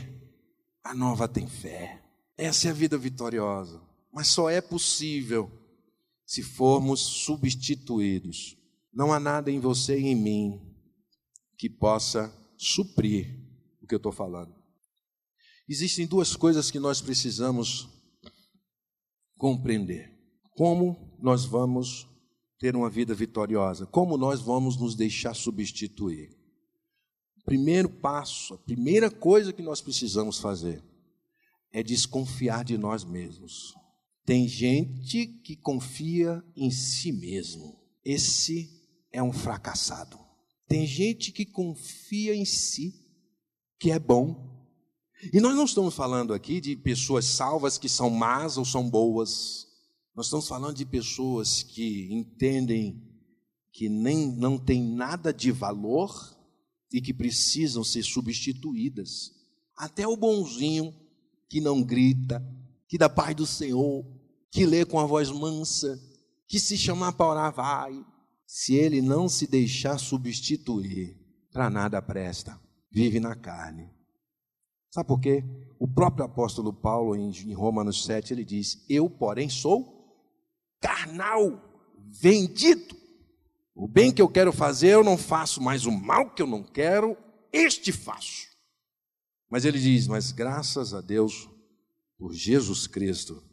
A 0.83 0.95
nova 0.95 1.27
tem 1.27 1.47
fé. 1.47 2.01
Essa 2.35 2.69
é 2.69 2.71
a 2.71 2.73
vida 2.73 2.97
vitoriosa. 2.97 3.83
Mas 4.11 4.29
só 4.29 4.49
é 4.49 4.61
possível 4.61 5.51
se 6.25 6.41
formos 6.41 7.01
substituídos. 7.01 8.57
Não 8.91 9.13
há 9.13 9.19
nada 9.19 9.51
em 9.51 9.59
você 9.59 9.99
e 9.99 10.07
em 10.07 10.15
mim 10.15 10.75
que 11.55 11.69
possa 11.69 12.41
suprir 12.63 13.39
o 13.81 13.87
que 13.87 13.93
eu 13.93 13.97
estou 13.97 14.11
falando. 14.11 14.55
Existem 15.67 16.05
duas 16.05 16.35
coisas 16.35 16.71
que 16.71 16.79
nós 16.79 17.01
precisamos 17.01 17.89
compreender. 19.37 20.11
Como 20.55 21.17
nós 21.21 21.45
vamos 21.45 22.07
ter 22.59 22.75
uma 22.75 22.89
vida 22.89 23.13
vitoriosa? 23.13 23.85
Como 23.85 24.17
nós 24.17 24.39
vamos 24.41 24.77
nos 24.77 24.95
deixar 24.95 25.33
substituir? 25.33 26.37
Primeiro 27.45 27.89
passo, 27.89 28.53
a 28.53 28.57
primeira 28.57 29.11
coisa 29.11 29.51
que 29.51 29.61
nós 29.61 29.81
precisamos 29.81 30.39
fazer 30.39 30.81
é 31.71 31.83
desconfiar 31.83 32.63
de 32.63 32.77
nós 32.77 33.03
mesmos. 33.03 33.73
Tem 34.25 34.47
gente 34.47 35.27
que 35.27 35.55
confia 35.55 36.41
em 36.55 36.71
si 36.71 37.11
mesmo. 37.11 37.77
Esse 38.05 38.69
é 39.11 39.21
um 39.21 39.33
fracassado. 39.33 40.22
Tem 40.73 40.87
gente 40.87 41.31
que 41.31 41.45
confia 41.45 42.33
em 42.33 42.45
si, 42.45 42.95
que 43.79 43.91
é 43.91 43.99
bom, 43.99 44.67
e 45.31 45.39
nós 45.39 45.55
não 45.55 45.65
estamos 45.65 45.93
falando 45.93 46.33
aqui 46.33 46.59
de 46.59 46.75
pessoas 46.75 47.25
salvas 47.25 47.77
que 47.77 47.87
são 47.87 48.09
más 48.09 48.57
ou 48.57 48.65
são 48.65 48.89
boas. 48.89 49.67
Nós 50.15 50.25
estamos 50.25 50.47
falando 50.47 50.75
de 50.75 50.83
pessoas 50.83 51.61
que 51.61 52.11
entendem 52.11 53.07
que 53.71 53.87
nem 53.87 54.35
não 54.35 54.57
têm 54.57 54.81
nada 54.81 55.31
de 55.31 55.51
valor 55.51 56.35
e 56.91 56.99
que 56.99 57.13
precisam 57.13 57.83
ser 57.83 58.01
substituídas. 58.01 59.31
Até 59.77 60.07
o 60.07 60.17
bonzinho 60.17 60.91
que 61.47 61.61
não 61.61 61.83
grita, 61.83 62.43
que 62.87 62.97
dá 62.97 63.07
paz 63.07 63.35
do 63.35 63.45
Senhor, 63.45 64.03
que 64.49 64.65
lê 64.65 64.83
com 64.83 64.99
a 64.99 65.05
voz 65.05 65.29
mansa, 65.29 66.01
que 66.47 66.59
se 66.59 66.75
chamar 66.75 67.11
para 67.11 67.29
orar 67.29 67.53
vai. 67.53 68.12
Se 68.55 68.75
ele 68.75 69.01
não 69.01 69.27
se 69.27 69.47
deixar 69.47 69.97
substituir, 69.97 71.17
para 71.51 71.71
nada 71.71 71.99
presta, 71.99 72.61
vive 72.91 73.19
na 73.19 73.35
carne. 73.35 73.89
Sabe 74.91 75.07
por 75.07 75.19
quê? 75.19 75.43
O 75.79 75.87
próprio 75.87 76.25
apóstolo 76.25 76.71
Paulo, 76.71 77.15
em 77.15 77.51
Romanos 77.51 78.05
7, 78.05 78.31
ele 78.31 78.45
diz: 78.45 78.85
Eu, 78.87 79.09
porém, 79.09 79.49
sou 79.49 80.07
carnal, 80.79 81.59
vendido. 82.11 82.95
O 83.73 83.87
bem 83.87 84.13
que 84.13 84.21
eu 84.21 84.29
quero 84.29 84.53
fazer, 84.53 84.89
eu 84.89 85.03
não 85.03 85.17
faço, 85.17 85.59
mas 85.59 85.87
o 85.87 85.91
mal 85.91 86.29
que 86.29 86.43
eu 86.43 86.47
não 86.47 86.61
quero, 86.61 87.17
este 87.51 87.91
faço. 87.91 88.49
Mas 89.49 89.65
ele 89.65 89.79
diz: 89.79 90.05
Mas 90.05 90.31
graças 90.31 90.93
a 90.93 91.01
Deus 91.01 91.49
por 92.19 92.31
Jesus 92.31 92.85
Cristo. 92.85 93.43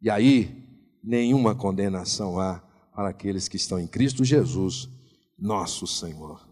E 0.00 0.08
aí, 0.08 0.64
nenhuma 1.02 1.56
condenação 1.56 2.38
há 2.38 2.69
para 2.94 3.08
aqueles 3.08 3.48
que 3.48 3.56
estão 3.56 3.78
em 3.78 3.86
Cristo 3.86 4.24
Jesus, 4.24 4.88
nosso 5.38 5.86
Senhor. 5.86 6.46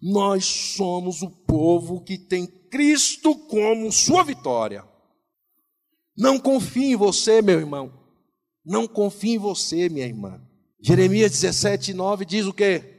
Nós 0.00 0.44
somos 0.44 1.22
o 1.22 1.30
povo 1.30 2.00
que 2.00 2.18
tem 2.18 2.46
Cristo 2.46 3.34
como 3.34 3.92
sua 3.92 4.22
vitória. 4.22 4.84
Não 6.16 6.38
confie 6.38 6.92
em 6.92 6.96
você, 6.96 7.42
meu 7.42 7.58
irmão. 7.58 7.92
Não 8.64 8.88
confie 8.88 9.34
em 9.34 9.38
você, 9.38 9.88
minha 9.88 10.06
irmã. 10.06 10.40
Jeremias 10.80 11.32
17, 11.32 11.92
9 11.94 12.24
diz 12.24 12.46
o 12.46 12.52
quê? 12.52 12.94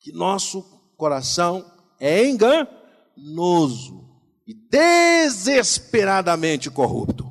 Que 0.00 0.10
nosso 0.12 0.62
coração 0.96 1.64
é 1.98 2.24
enganoso 2.26 4.08
e 4.46 4.54
desesperadamente 4.54 6.70
corrupto. 6.70 7.28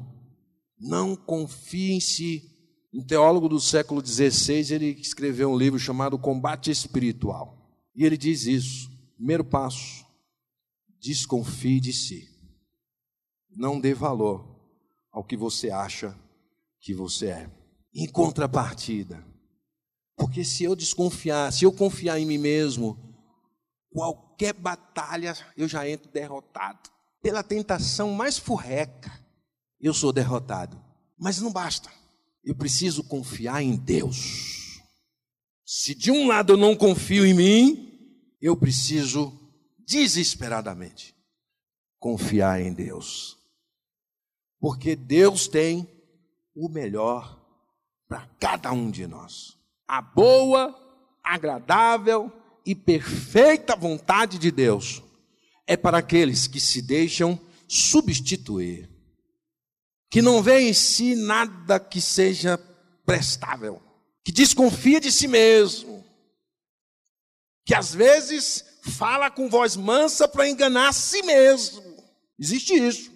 Não 0.80 1.16
confie 1.16 1.94
em 1.94 2.00
si. 2.00 2.49
Um 2.94 3.04
teólogo 3.04 3.48
do 3.48 3.60
século 3.60 4.06
XVI, 4.06 4.74
ele 4.74 5.00
escreveu 5.00 5.52
um 5.52 5.58
livro 5.58 5.78
chamado 5.78 6.18
Combate 6.18 6.72
Espiritual. 6.72 7.56
E 7.96 8.04
ele 8.04 8.18
diz 8.18 8.46
isso. 8.46 8.90
Primeiro 9.16 9.44
passo: 9.44 10.06
desconfie 11.00 11.80
de 11.80 11.94
si. 11.94 12.28
Não 13.50 13.80
dê 13.80 13.94
valor 13.94 14.60
ao 15.12 15.24
que 15.24 15.38
você 15.38 15.70
acha 15.70 16.18
que 16.80 16.94
você 16.94 17.28
é. 17.28 17.52
Em 17.94 18.08
contrapartida, 18.08 19.24
porque 20.16 20.44
se 20.44 20.64
eu 20.64 20.76
desconfiar, 20.76 21.52
se 21.52 21.66
eu 21.66 21.72
confiar 21.72 22.20
em 22.20 22.26
mim 22.26 22.38
mesmo, 22.38 22.98
qualquer 23.92 24.54
batalha 24.54 25.36
eu 25.56 25.68
já 25.68 25.88
entro 25.90 26.12
derrotado. 26.12 26.90
Pela 27.22 27.44
tentação 27.44 28.14
mais 28.14 28.38
furreca, 28.38 29.12
eu 29.80 29.94
sou 29.94 30.12
derrotado. 30.12 30.82
Mas 31.18 31.40
não 31.40 31.52
basta. 31.52 31.90
Eu 32.50 32.56
preciso 32.56 33.04
confiar 33.04 33.62
em 33.62 33.76
Deus. 33.76 34.82
Se 35.64 35.94
de 35.94 36.10
um 36.10 36.26
lado 36.26 36.54
eu 36.54 36.58
não 36.58 36.76
confio 36.76 37.24
em 37.24 37.32
mim, 37.32 38.36
eu 38.42 38.58
preciso 38.58 39.40
desesperadamente 39.88 41.16
confiar 42.00 42.60
em 42.60 42.74
Deus. 42.74 43.38
Porque 44.60 44.96
Deus 44.96 45.48
tem 45.48 45.88
o 46.56 46.68
melhor 46.68 47.40
para 48.08 48.26
cada 48.40 48.72
um 48.72 48.90
de 48.90 49.06
nós. 49.06 49.56
A 49.88 50.02
boa, 50.02 50.76
agradável 51.24 52.32
e 52.66 52.74
perfeita 52.74 53.76
vontade 53.76 54.40
de 54.40 54.50
Deus 54.50 55.04
é 55.68 55.78
para 55.78 56.00
aqueles 56.00 56.48
que 56.48 56.60
se 56.60 56.82
deixam 56.82 57.40
substituir, 57.68 58.89
que 60.10 60.22
não 60.22 60.42
vê 60.42 60.62
em 60.62 60.74
si 60.74 61.16
nada 61.16 61.80
que 61.80 62.02
seja 62.02 62.58
prestável, 63.06 63.82
que 64.24 64.32
desconfia 64.32 65.00
de 65.00 65.12
si 65.12 65.28
mesmo, 65.28 66.04
que 67.66 67.76
às 67.76 67.94
vezes 67.94 68.66
fala 68.84 69.30
com 69.30 69.50
voz 69.50 69.76
mansa 69.76 70.28
para 70.28 70.50
enganar 70.50 70.90
a 70.90 70.94
si 70.94 71.22
mesmo. 71.22 71.84
Existe 72.38 72.74
isso. 72.74 73.12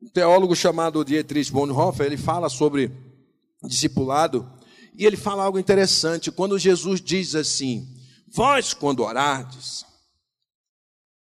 Um 0.00 0.08
teólogo 0.08 0.54
chamado 0.54 1.04
Dietrich 1.04 1.50
Bonhoeffer, 1.50 2.06
ele 2.06 2.16
fala 2.16 2.48
sobre 2.48 2.90
discipulado 3.62 4.50
e 4.94 5.04
ele 5.04 5.16
fala 5.16 5.44
algo 5.44 5.58
interessante. 5.58 6.30
Quando 6.30 6.58
Jesus 6.58 7.00
diz 7.00 7.34
assim: 7.34 7.86
Vós, 8.28 8.72
quando 8.72 9.02
orardes, 9.02 9.84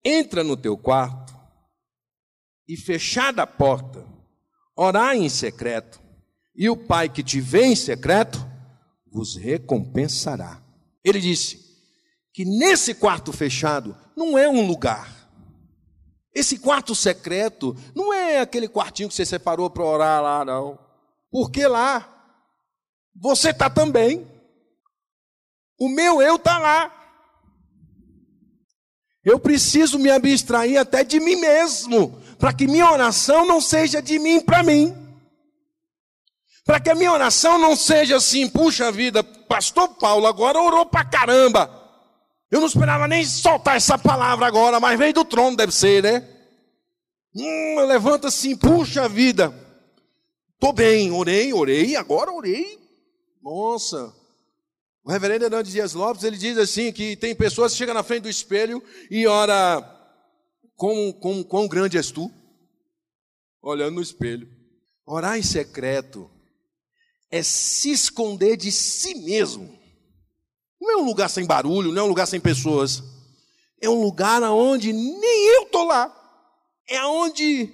entra 0.04 0.44
no 0.44 0.56
teu 0.58 0.78
quarto 0.78 1.38
e 2.68 2.78
fechada 2.78 3.44
a 3.44 3.48
porta, 3.48 4.06
orai 4.80 5.18
em 5.18 5.28
secreto, 5.28 6.00
e 6.56 6.70
o 6.70 6.78
Pai 6.78 7.10
que 7.10 7.22
te 7.22 7.42
vê 7.42 7.66
em 7.66 7.76
secreto 7.76 8.40
vos 9.12 9.36
recompensará. 9.36 10.62
Ele 11.04 11.20
disse: 11.20 11.60
que 12.34 12.46
nesse 12.46 12.94
quarto 12.94 13.34
fechado 13.34 13.94
não 14.16 14.38
é 14.38 14.48
um 14.48 14.66
lugar. 14.66 15.14
Esse 16.34 16.58
quarto 16.58 16.96
secreto 16.96 17.76
não 17.94 18.14
é 18.14 18.40
aquele 18.40 18.70
quartinho 18.70 19.10
que 19.10 19.16
você 19.16 19.26
separou 19.26 19.70
para 19.70 19.84
orar 19.84 20.24
lá, 20.24 20.46
não. 20.46 20.80
Porque 21.30 21.68
lá 21.68 22.08
você 23.14 23.50
está 23.50 23.70
também. 23.70 24.26
O 25.78 25.90
meu 25.90 26.22
eu 26.22 26.38
está 26.38 26.58
lá. 26.58 26.96
Eu 29.26 29.38
preciso 29.40 30.00
me 30.00 30.10
abstrair 30.10 30.80
até 30.80 31.04
de 31.04 31.20
mim 31.20 31.36
mesmo, 31.36 32.18
para 32.40 32.54
que 32.54 32.66
minha 32.66 32.90
oração 32.90 33.46
não 33.46 33.60
seja 33.60 34.02
de 34.02 34.18
mim 34.18 34.40
para 34.40 34.64
mim. 34.64 34.96
Para 36.66 36.80
que 36.80 36.90
a 36.90 36.96
minha 36.96 37.12
oração 37.12 37.58
não 37.58 37.76
seja 37.76 38.16
assim, 38.16 38.48
puxa 38.48 38.92
vida, 38.92 39.22
pastor 39.24 39.90
Paulo 39.90 40.26
agora 40.26 40.58
orou 40.60 40.86
para 40.86 41.04
caramba. 41.04 41.70
Eu 42.50 42.62
não 42.62 42.68
esperava 42.68 43.08
nem 43.08 43.26
soltar 43.26 43.76
essa 43.76 43.98
palavra 43.98 44.48
agora, 44.48 44.80
mas 44.80 44.98
veio 44.98 45.14
do 45.14 45.26
trono, 45.26 45.58
deve 45.58 45.74
ser, 45.74 46.02
né? 46.02 46.28
Hum, 47.36 47.86
levanta 47.86 48.30
assim, 48.30 48.56
puxa 48.56 49.10
vida. 49.10 49.54
Tô 50.60 50.72
bem, 50.72 51.12
orei, 51.12 51.54
orei, 51.54 51.96
agora 51.98 52.32
orei. 52.32 52.80
Nossa. 53.44 54.14
O 55.04 55.12
reverendo 55.12 55.46
Hernandes 55.46 55.74
Dias 55.74 55.94
Lopes, 55.94 56.24
ele 56.24 56.38
diz 56.38 56.58
assim, 56.58 56.92
que 56.92 57.18
tem 57.18 57.36
pessoas 57.36 57.74
que 57.74 57.78
chegam 57.80 57.94
na 57.94 58.04
frente 58.04 58.24
do 58.24 58.30
espelho 58.30 58.82
e 59.12 59.28
ora, 59.28 59.99
quão, 60.80 61.12
quão, 61.12 61.44
quão 61.44 61.68
grande 61.68 61.98
és 61.98 62.10
tu? 62.10 62.32
Olhando 63.62 63.96
no 63.96 64.02
espelho. 64.02 64.50
Orar 65.06 65.38
em 65.38 65.44
secreto 65.44 66.32
é 67.30 67.44
se 67.44 67.92
esconder 67.92 68.56
de 68.56 68.72
si 68.72 69.14
mesmo. 69.16 69.78
Não 70.80 70.92
é 70.92 70.98
um 70.98 71.06
lugar 71.06 71.30
sem 71.30 71.46
barulho, 71.46 71.92
não 71.92 72.02
é 72.02 72.06
um 72.06 72.08
lugar 72.08 72.26
sem 72.26 72.40
pessoas. 72.40 73.04
É 73.82 73.90
um 73.90 74.02
lugar 74.02 74.42
onde 74.44 74.94
nem 74.94 75.48
eu 75.56 75.64
estou 75.64 75.84
lá. 75.84 76.16
É 76.88 77.04
onde 77.06 77.70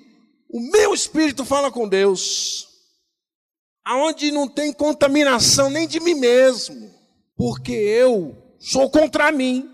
o 0.49 0.59
meu 0.71 0.93
espírito 0.93 1.45
fala 1.45 1.71
com 1.71 1.87
Deus. 1.87 2.67
Aonde 3.83 4.31
não 4.31 4.47
tem 4.47 4.73
contaminação 4.73 5.69
nem 5.69 5.87
de 5.87 5.99
mim 5.99 6.15
mesmo. 6.15 6.91
Porque 7.37 7.71
eu 7.71 8.35
sou 8.59 8.89
contra 8.89 9.31
mim. 9.31 9.69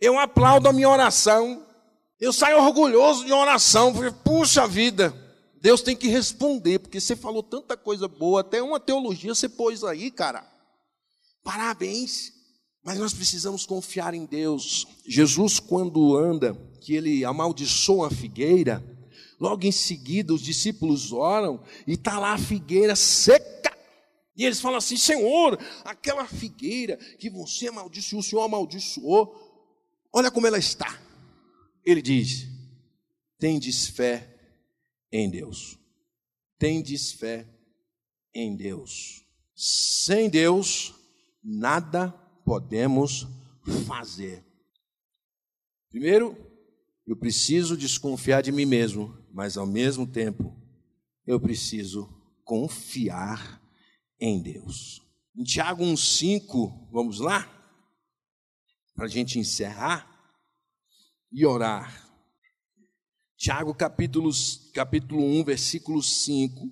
Eu 0.00 0.18
aplaudo 0.18 0.68
a 0.68 0.72
minha 0.72 0.88
oração. 0.88 1.64
Eu 2.22 2.32
saio 2.32 2.58
orgulhoso 2.58 3.24
de 3.24 3.32
oração. 3.32 3.92
Porque, 3.92 4.16
puxa 4.22 4.64
vida, 4.64 5.12
Deus 5.60 5.82
tem 5.82 5.96
que 5.96 6.06
responder. 6.06 6.78
Porque 6.78 7.00
você 7.00 7.16
falou 7.16 7.42
tanta 7.42 7.76
coisa 7.76 8.06
boa. 8.06 8.42
Até 8.42 8.62
uma 8.62 8.78
teologia 8.78 9.34
você 9.34 9.48
pôs 9.48 9.82
aí, 9.82 10.08
cara. 10.08 10.48
Parabéns. 11.42 12.32
Mas 12.84 12.96
nós 12.96 13.12
precisamos 13.12 13.66
confiar 13.66 14.14
em 14.14 14.24
Deus. 14.24 14.86
Jesus, 15.04 15.58
quando 15.58 16.16
anda, 16.16 16.54
que 16.80 16.94
ele 16.94 17.24
amaldiçoa 17.24 18.06
a 18.06 18.10
figueira, 18.10 18.80
logo 19.40 19.66
em 19.66 19.72
seguida 19.72 20.32
os 20.32 20.42
discípulos 20.42 21.12
oram 21.12 21.60
e 21.88 21.94
está 21.94 22.20
lá 22.20 22.34
a 22.34 22.38
figueira 22.38 22.94
seca. 22.94 23.76
E 24.36 24.44
eles 24.44 24.60
falam 24.60 24.78
assim: 24.78 24.96
Senhor, 24.96 25.58
aquela 25.84 26.24
figueira 26.26 26.96
que 27.18 27.28
você 27.28 27.66
amaldiçoou, 27.66 28.20
o 28.20 28.24
Senhor 28.24 28.42
amaldiçoou, 28.42 29.34
olha 30.12 30.30
como 30.30 30.46
ela 30.46 30.58
está. 30.58 31.01
Ele 31.84 32.00
diz: 32.00 32.46
Tendes 33.38 33.86
fé 33.86 34.32
em 35.10 35.28
Deus. 35.30 35.78
Tendes 36.58 37.12
fé 37.12 37.48
em 38.34 38.56
Deus. 38.56 39.24
Sem 39.54 40.30
Deus, 40.30 40.94
nada 41.42 42.10
podemos 42.44 43.26
fazer. 43.86 44.44
Primeiro, 45.90 46.36
eu 47.06 47.16
preciso 47.16 47.76
desconfiar 47.76 48.42
de 48.42 48.52
mim 48.52 48.64
mesmo, 48.64 49.18
mas 49.32 49.56
ao 49.56 49.66
mesmo 49.66 50.06
tempo, 50.06 50.56
eu 51.26 51.40
preciso 51.40 52.08
confiar 52.44 53.60
em 54.18 54.40
Deus. 54.40 55.02
Em 55.36 55.42
Tiago 55.42 55.84
1,5, 55.84 56.88
vamos 56.90 57.18
lá? 57.18 57.48
Para 58.94 59.06
a 59.06 59.08
gente 59.08 59.38
encerrar 59.38 60.11
e 61.32 61.46
orar. 61.46 62.02
Tiago 63.36 63.74
capítulo, 63.74 64.30
capítulo 64.72 65.24
1, 65.24 65.44
versículo 65.44 66.02
5. 66.02 66.70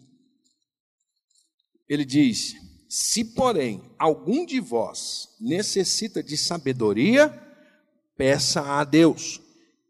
Ele 1.88 2.04
diz: 2.04 2.54
Se, 2.88 3.24
porém, 3.24 3.82
algum 3.98 4.44
de 4.44 4.61
vós 4.61 5.30
necessita 5.40 6.22
de 6.22 6.36
sabedoria, 6.36 7.28
peça 8.16 8.61
a 8.61 8.84
Deus, 8.84 9.40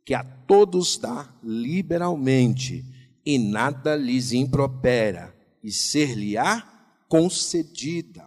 que 0.07 0.15
a 0.15 0.25
todos 0.25 0.97
dá 0.97 1.31
liberalmente, 1.43 2.85
e 3.27 3.39
nada 3.39 3.95
lhes 3.97 4.33
impropera, 4.33 5.37
e 5.63 5.71
ser-lhe-á 5.71 6.63
concedida. 7.09 8.25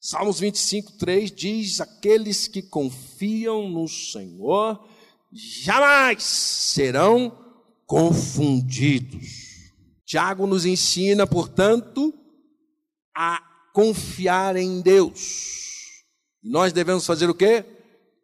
Salmos 0.00 0.40
25, 0.40 0.92
3 0.94 1.30
diz: 1.30 1.80
Aqueles 1.80 2.48
que 2.48 2.62
confiam 2.62 3.68
no 3.68 3.86
Senhor 3.86 4.95
jamais 5.36 6.22
serão 6.22 7.36
confundidos. 7.86 9.72
Tiago 10.04 10.46
nos 10.46 10.64
ensina, 10.64 11.26
portanto, 11.26 12.14
a 13.14 13.42
confiar 13.72 14.56
em 14.56 14.80
Deus. 14.80 16.04
Nós 16.42 16.72
devemos 16.72 17.04
fazer 17.04 17.28
o 17.28 17.34
quê? 17.34 17.64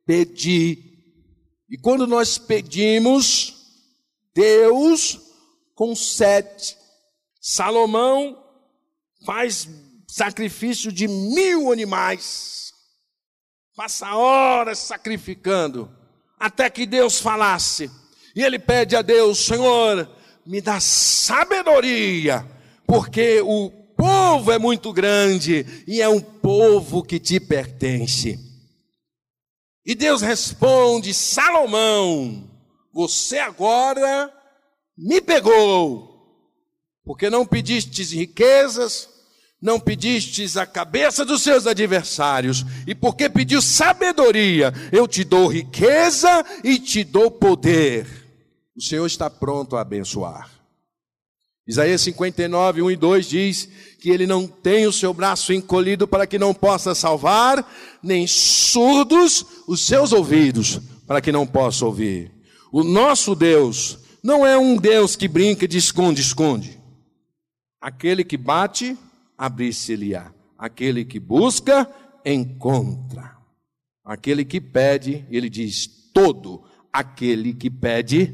Pedir. 0.06 0.78
E 1.68 1.76
quando 1.76 2.06
nós 2.06 2.38
pedimos, 2.38 3.54
Deus 4.34 5.18
concede. 5.74 6.76
Salomão 7.40 8.42
faz 9.24 9.68
sacrifício 10.06 10.92
de 10.92 11.08
mil 11.08 11.72
animais, 11.72 12.72
passa 13.74 14.14
horas 14.14 14.78
sacrificando, 14.78 15.90
até 16.42 16.68
que 16.68 16.84
Deus 16.84 17.20
falasse. 17.20 17.88
E 18.34 18.42
ele 18.42 18.58
pede 18.58 18.96
a 18.96 19.02
Deus: 19.02 19.46
Senhor, 19.46 20.10
me 20.44 20.60
dá 20.60 20.80
sabedoria, 20.80 22.44
porque 22.84 23.40
o 23.40 23.70
povo 23.96 24.50
é 24.50 24.58
muito 24.58 24.92
grande 24.92 25.84
e 25.86 26.02
é 26.02 26.08
um 26.08 26.20
povo 26.20 27.04
que 27.04 27.20
te 27.20 27.38
pertence. 27.38 28.40
E 29.86 29.94
Deus 29.94 30.20
responde: 30.20 31.14
Salomão, 31.14 32.50
você 32.92 33.38
agora 33.38 34.32
me 34.98 35.20
pegou, 35.20 36.26
porque 37.04 37.30
não 37.30 37.46
pedistes 37.46 38.10
riquezas, 38.10 39.08
não 39.62 39.78
pedistes 39.78 40.56
a 40.56 40.66
cabeça 40.66 41.24
dos 41.24 41.40
seus 41.40 41.68
adversários, 41.68 42.66
e 42.84 42.96
porque 42.96 43.28
pediu 43.28 43.62
sabedoria, 43.62 44.74
eu 44.90 45.06
te 45.06 45.22
dou 45.22 45.46
riqueza 45.46 46.44
e 46.64 46.80
te 46.80 47.04
dou 47.04 47.30
poder. 47.30 48.06
O 48.76 48.82
Senhor 48.82 49.06
está 49.06 49.30
pronto 49.30 49.76
a 49.76 49.82
abençoar. 49.82 50.50
Isaías 51.64 52.00
59, 52.00 52.82
1 52.82 52.90
e 52.90 52.96
2 52.96 53.26
diz 53.28 53.68
que 54.00 54.10
ele 54.10 54.26
não 54.26 54.48
tem 54.48 54.84
o 54.86 54.92
seu 54.92 55.14
braço 55.14 55.52
encolhido 55.52 56.08
para 56.08 56.26
que 56.26 56.40
não 56.40 56.52
possa 56.52 56.92
salvar, 56.92 57.64
nem 58.02 58.26
surdos 58.26 59.46
os 59.68 59.86
seus 59.86 60.12
ouvidos 60.12 60.80
para 61.06 61.20
que 61.20 61.30
não 61.30 61.46
possa 61.46 61.86
ouvir. 61.86 62.32
O 62.72 62.82
nosso 62.82 63.36
Deus 63.36 63.98
não 64.24 64.44
é 64.44 64.58
um 64.58 64.76
Deus 64.76 65.14
que 65.14 65.28
brinca 65.28 65.68
de 65.68 65.78
esconde-esconde. 65.78 66.80
Aquele 67.80 68.24
que 68.24 68.36
bate, 68.36 68.96
abrir-se-lhe-á. 69.42 70.32
Aquele 70.56 71.04
que 71.04 71.18
busca, 71.18 71.92
encontra. 72.24 73.36
Aquele 74.04 74.44
que 74.44 74.60
pede, 74.60 75.26
ele 75.28 75.50
diz: 75.50 75.88
todo 76.14 76.64
aquele 76.92 77.52
que 77.52 77.68
pede, 77.68 78.32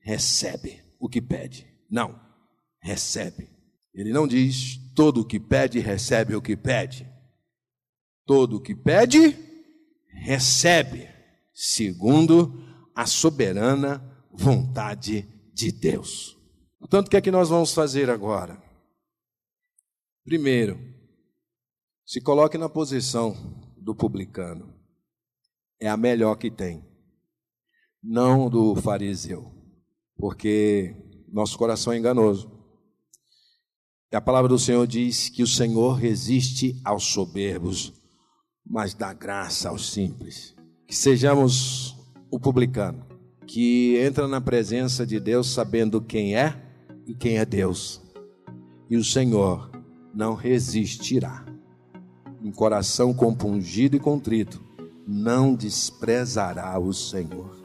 recebe 0.00 0.82
o 0.98 1.08
que 1.08 1.22
pede. 1.22 1.66
Não, 1.88 2.20
recebe. 2.80 3.48
Ele 3.94 4.12
não 4.12 4.26
diz: 4.26 4.76
todo 4.96 5.20
o 5.20 5.24
que 5.24 5.38
pede, 5.38 5.78
recebe 5.78 6.34
o 6.34 6.42
que 6.42 6.56
pede. 6.56 7.08
Todo 8.26 8.56
o 8.56 8.60
que 8.60 8.74
pede, 8.74 9.36
recebe, 10.08 11.08
segundo 11.54 12.60
a 12.94 13.06
soberana 13.06 14.04
vontade 14.32 15.28
de 15.54 15.70
Deus. 15.70 16.36
Portanto, 16.80 17.06
o 17.06 17.10
que 17.10 17.16
é 17.16 17.20
que 17.20 17.30
nós 17.30 17.48
vamos 17.48 17.72
fazer 17.72 18.10
agora? 18.10 18.69
Primeiro, 20.24 20.78
se 22.04 22.20
coloque 22.20 22.58
na 22.58 22.68
posição 22.68 23.34
do 23.76 23.94
publicano. 23.94 24.74
É 25.80 25.88
a 25.88 25.96
melhor 25.96 26.36
que 26.36 26.50
tem. 26.50 26.84
Não 28.02 28.50
do 28.50 28.74
fariseu. 28.76 29.50
Porque 30.16 30.94
nosso 31.32 31.56
coração 31.56 31.92
é 31.92 31.98
enganoso. 31.98 32.50
E 34.12 34.16
a 34.16 34.20
palavra 34.20 34.48
do 34.48 34.58
Senhor 34.58 34.86
diz 34.86 35.28
que 35.28 35.42
o 35.42 35.46
Senhor 35.46 35.94
resiste 35.94 36.80
aos 36.84 37.04
soberbos, 37.04 37.92
mas 38.66 38.92
dá 38.92 39.12
graça 39.14 39.68
aos 39.68 39.90
simples. 39.90 40.54
Que 40.86 40.96
sejamos 40.96 41.96
o 42.30 42.38
publicano, 42.38 43.06
que 43.46 43.96
entra 43.98 44.26
na 44.26 44.40
presença 44.40 45.06
de 45.06 45.20
Deus 45.20 45.48
sabendo 45.48 46.02
quem 46.02 46.36
é 46.36 46.60
e 47.06 47.14
quem 47.14 47.38
é 47.38 47.44
Deus. 47.44 48.02
E 48.90 48.96
o 48.96 49.04
Senhor 49.04 49.69
não 50.14 50.34
resistirá. 50.34 51.44
Um 52.42 52.50
coração 52.50 53.12
compungido 53.12 53.96
e 53.96 54.00
contrito 54.00 54.62
não 55.06 55.54
desprezará 55.54 56.78
o 56.78 56.92
Senhor. 56.92 57.59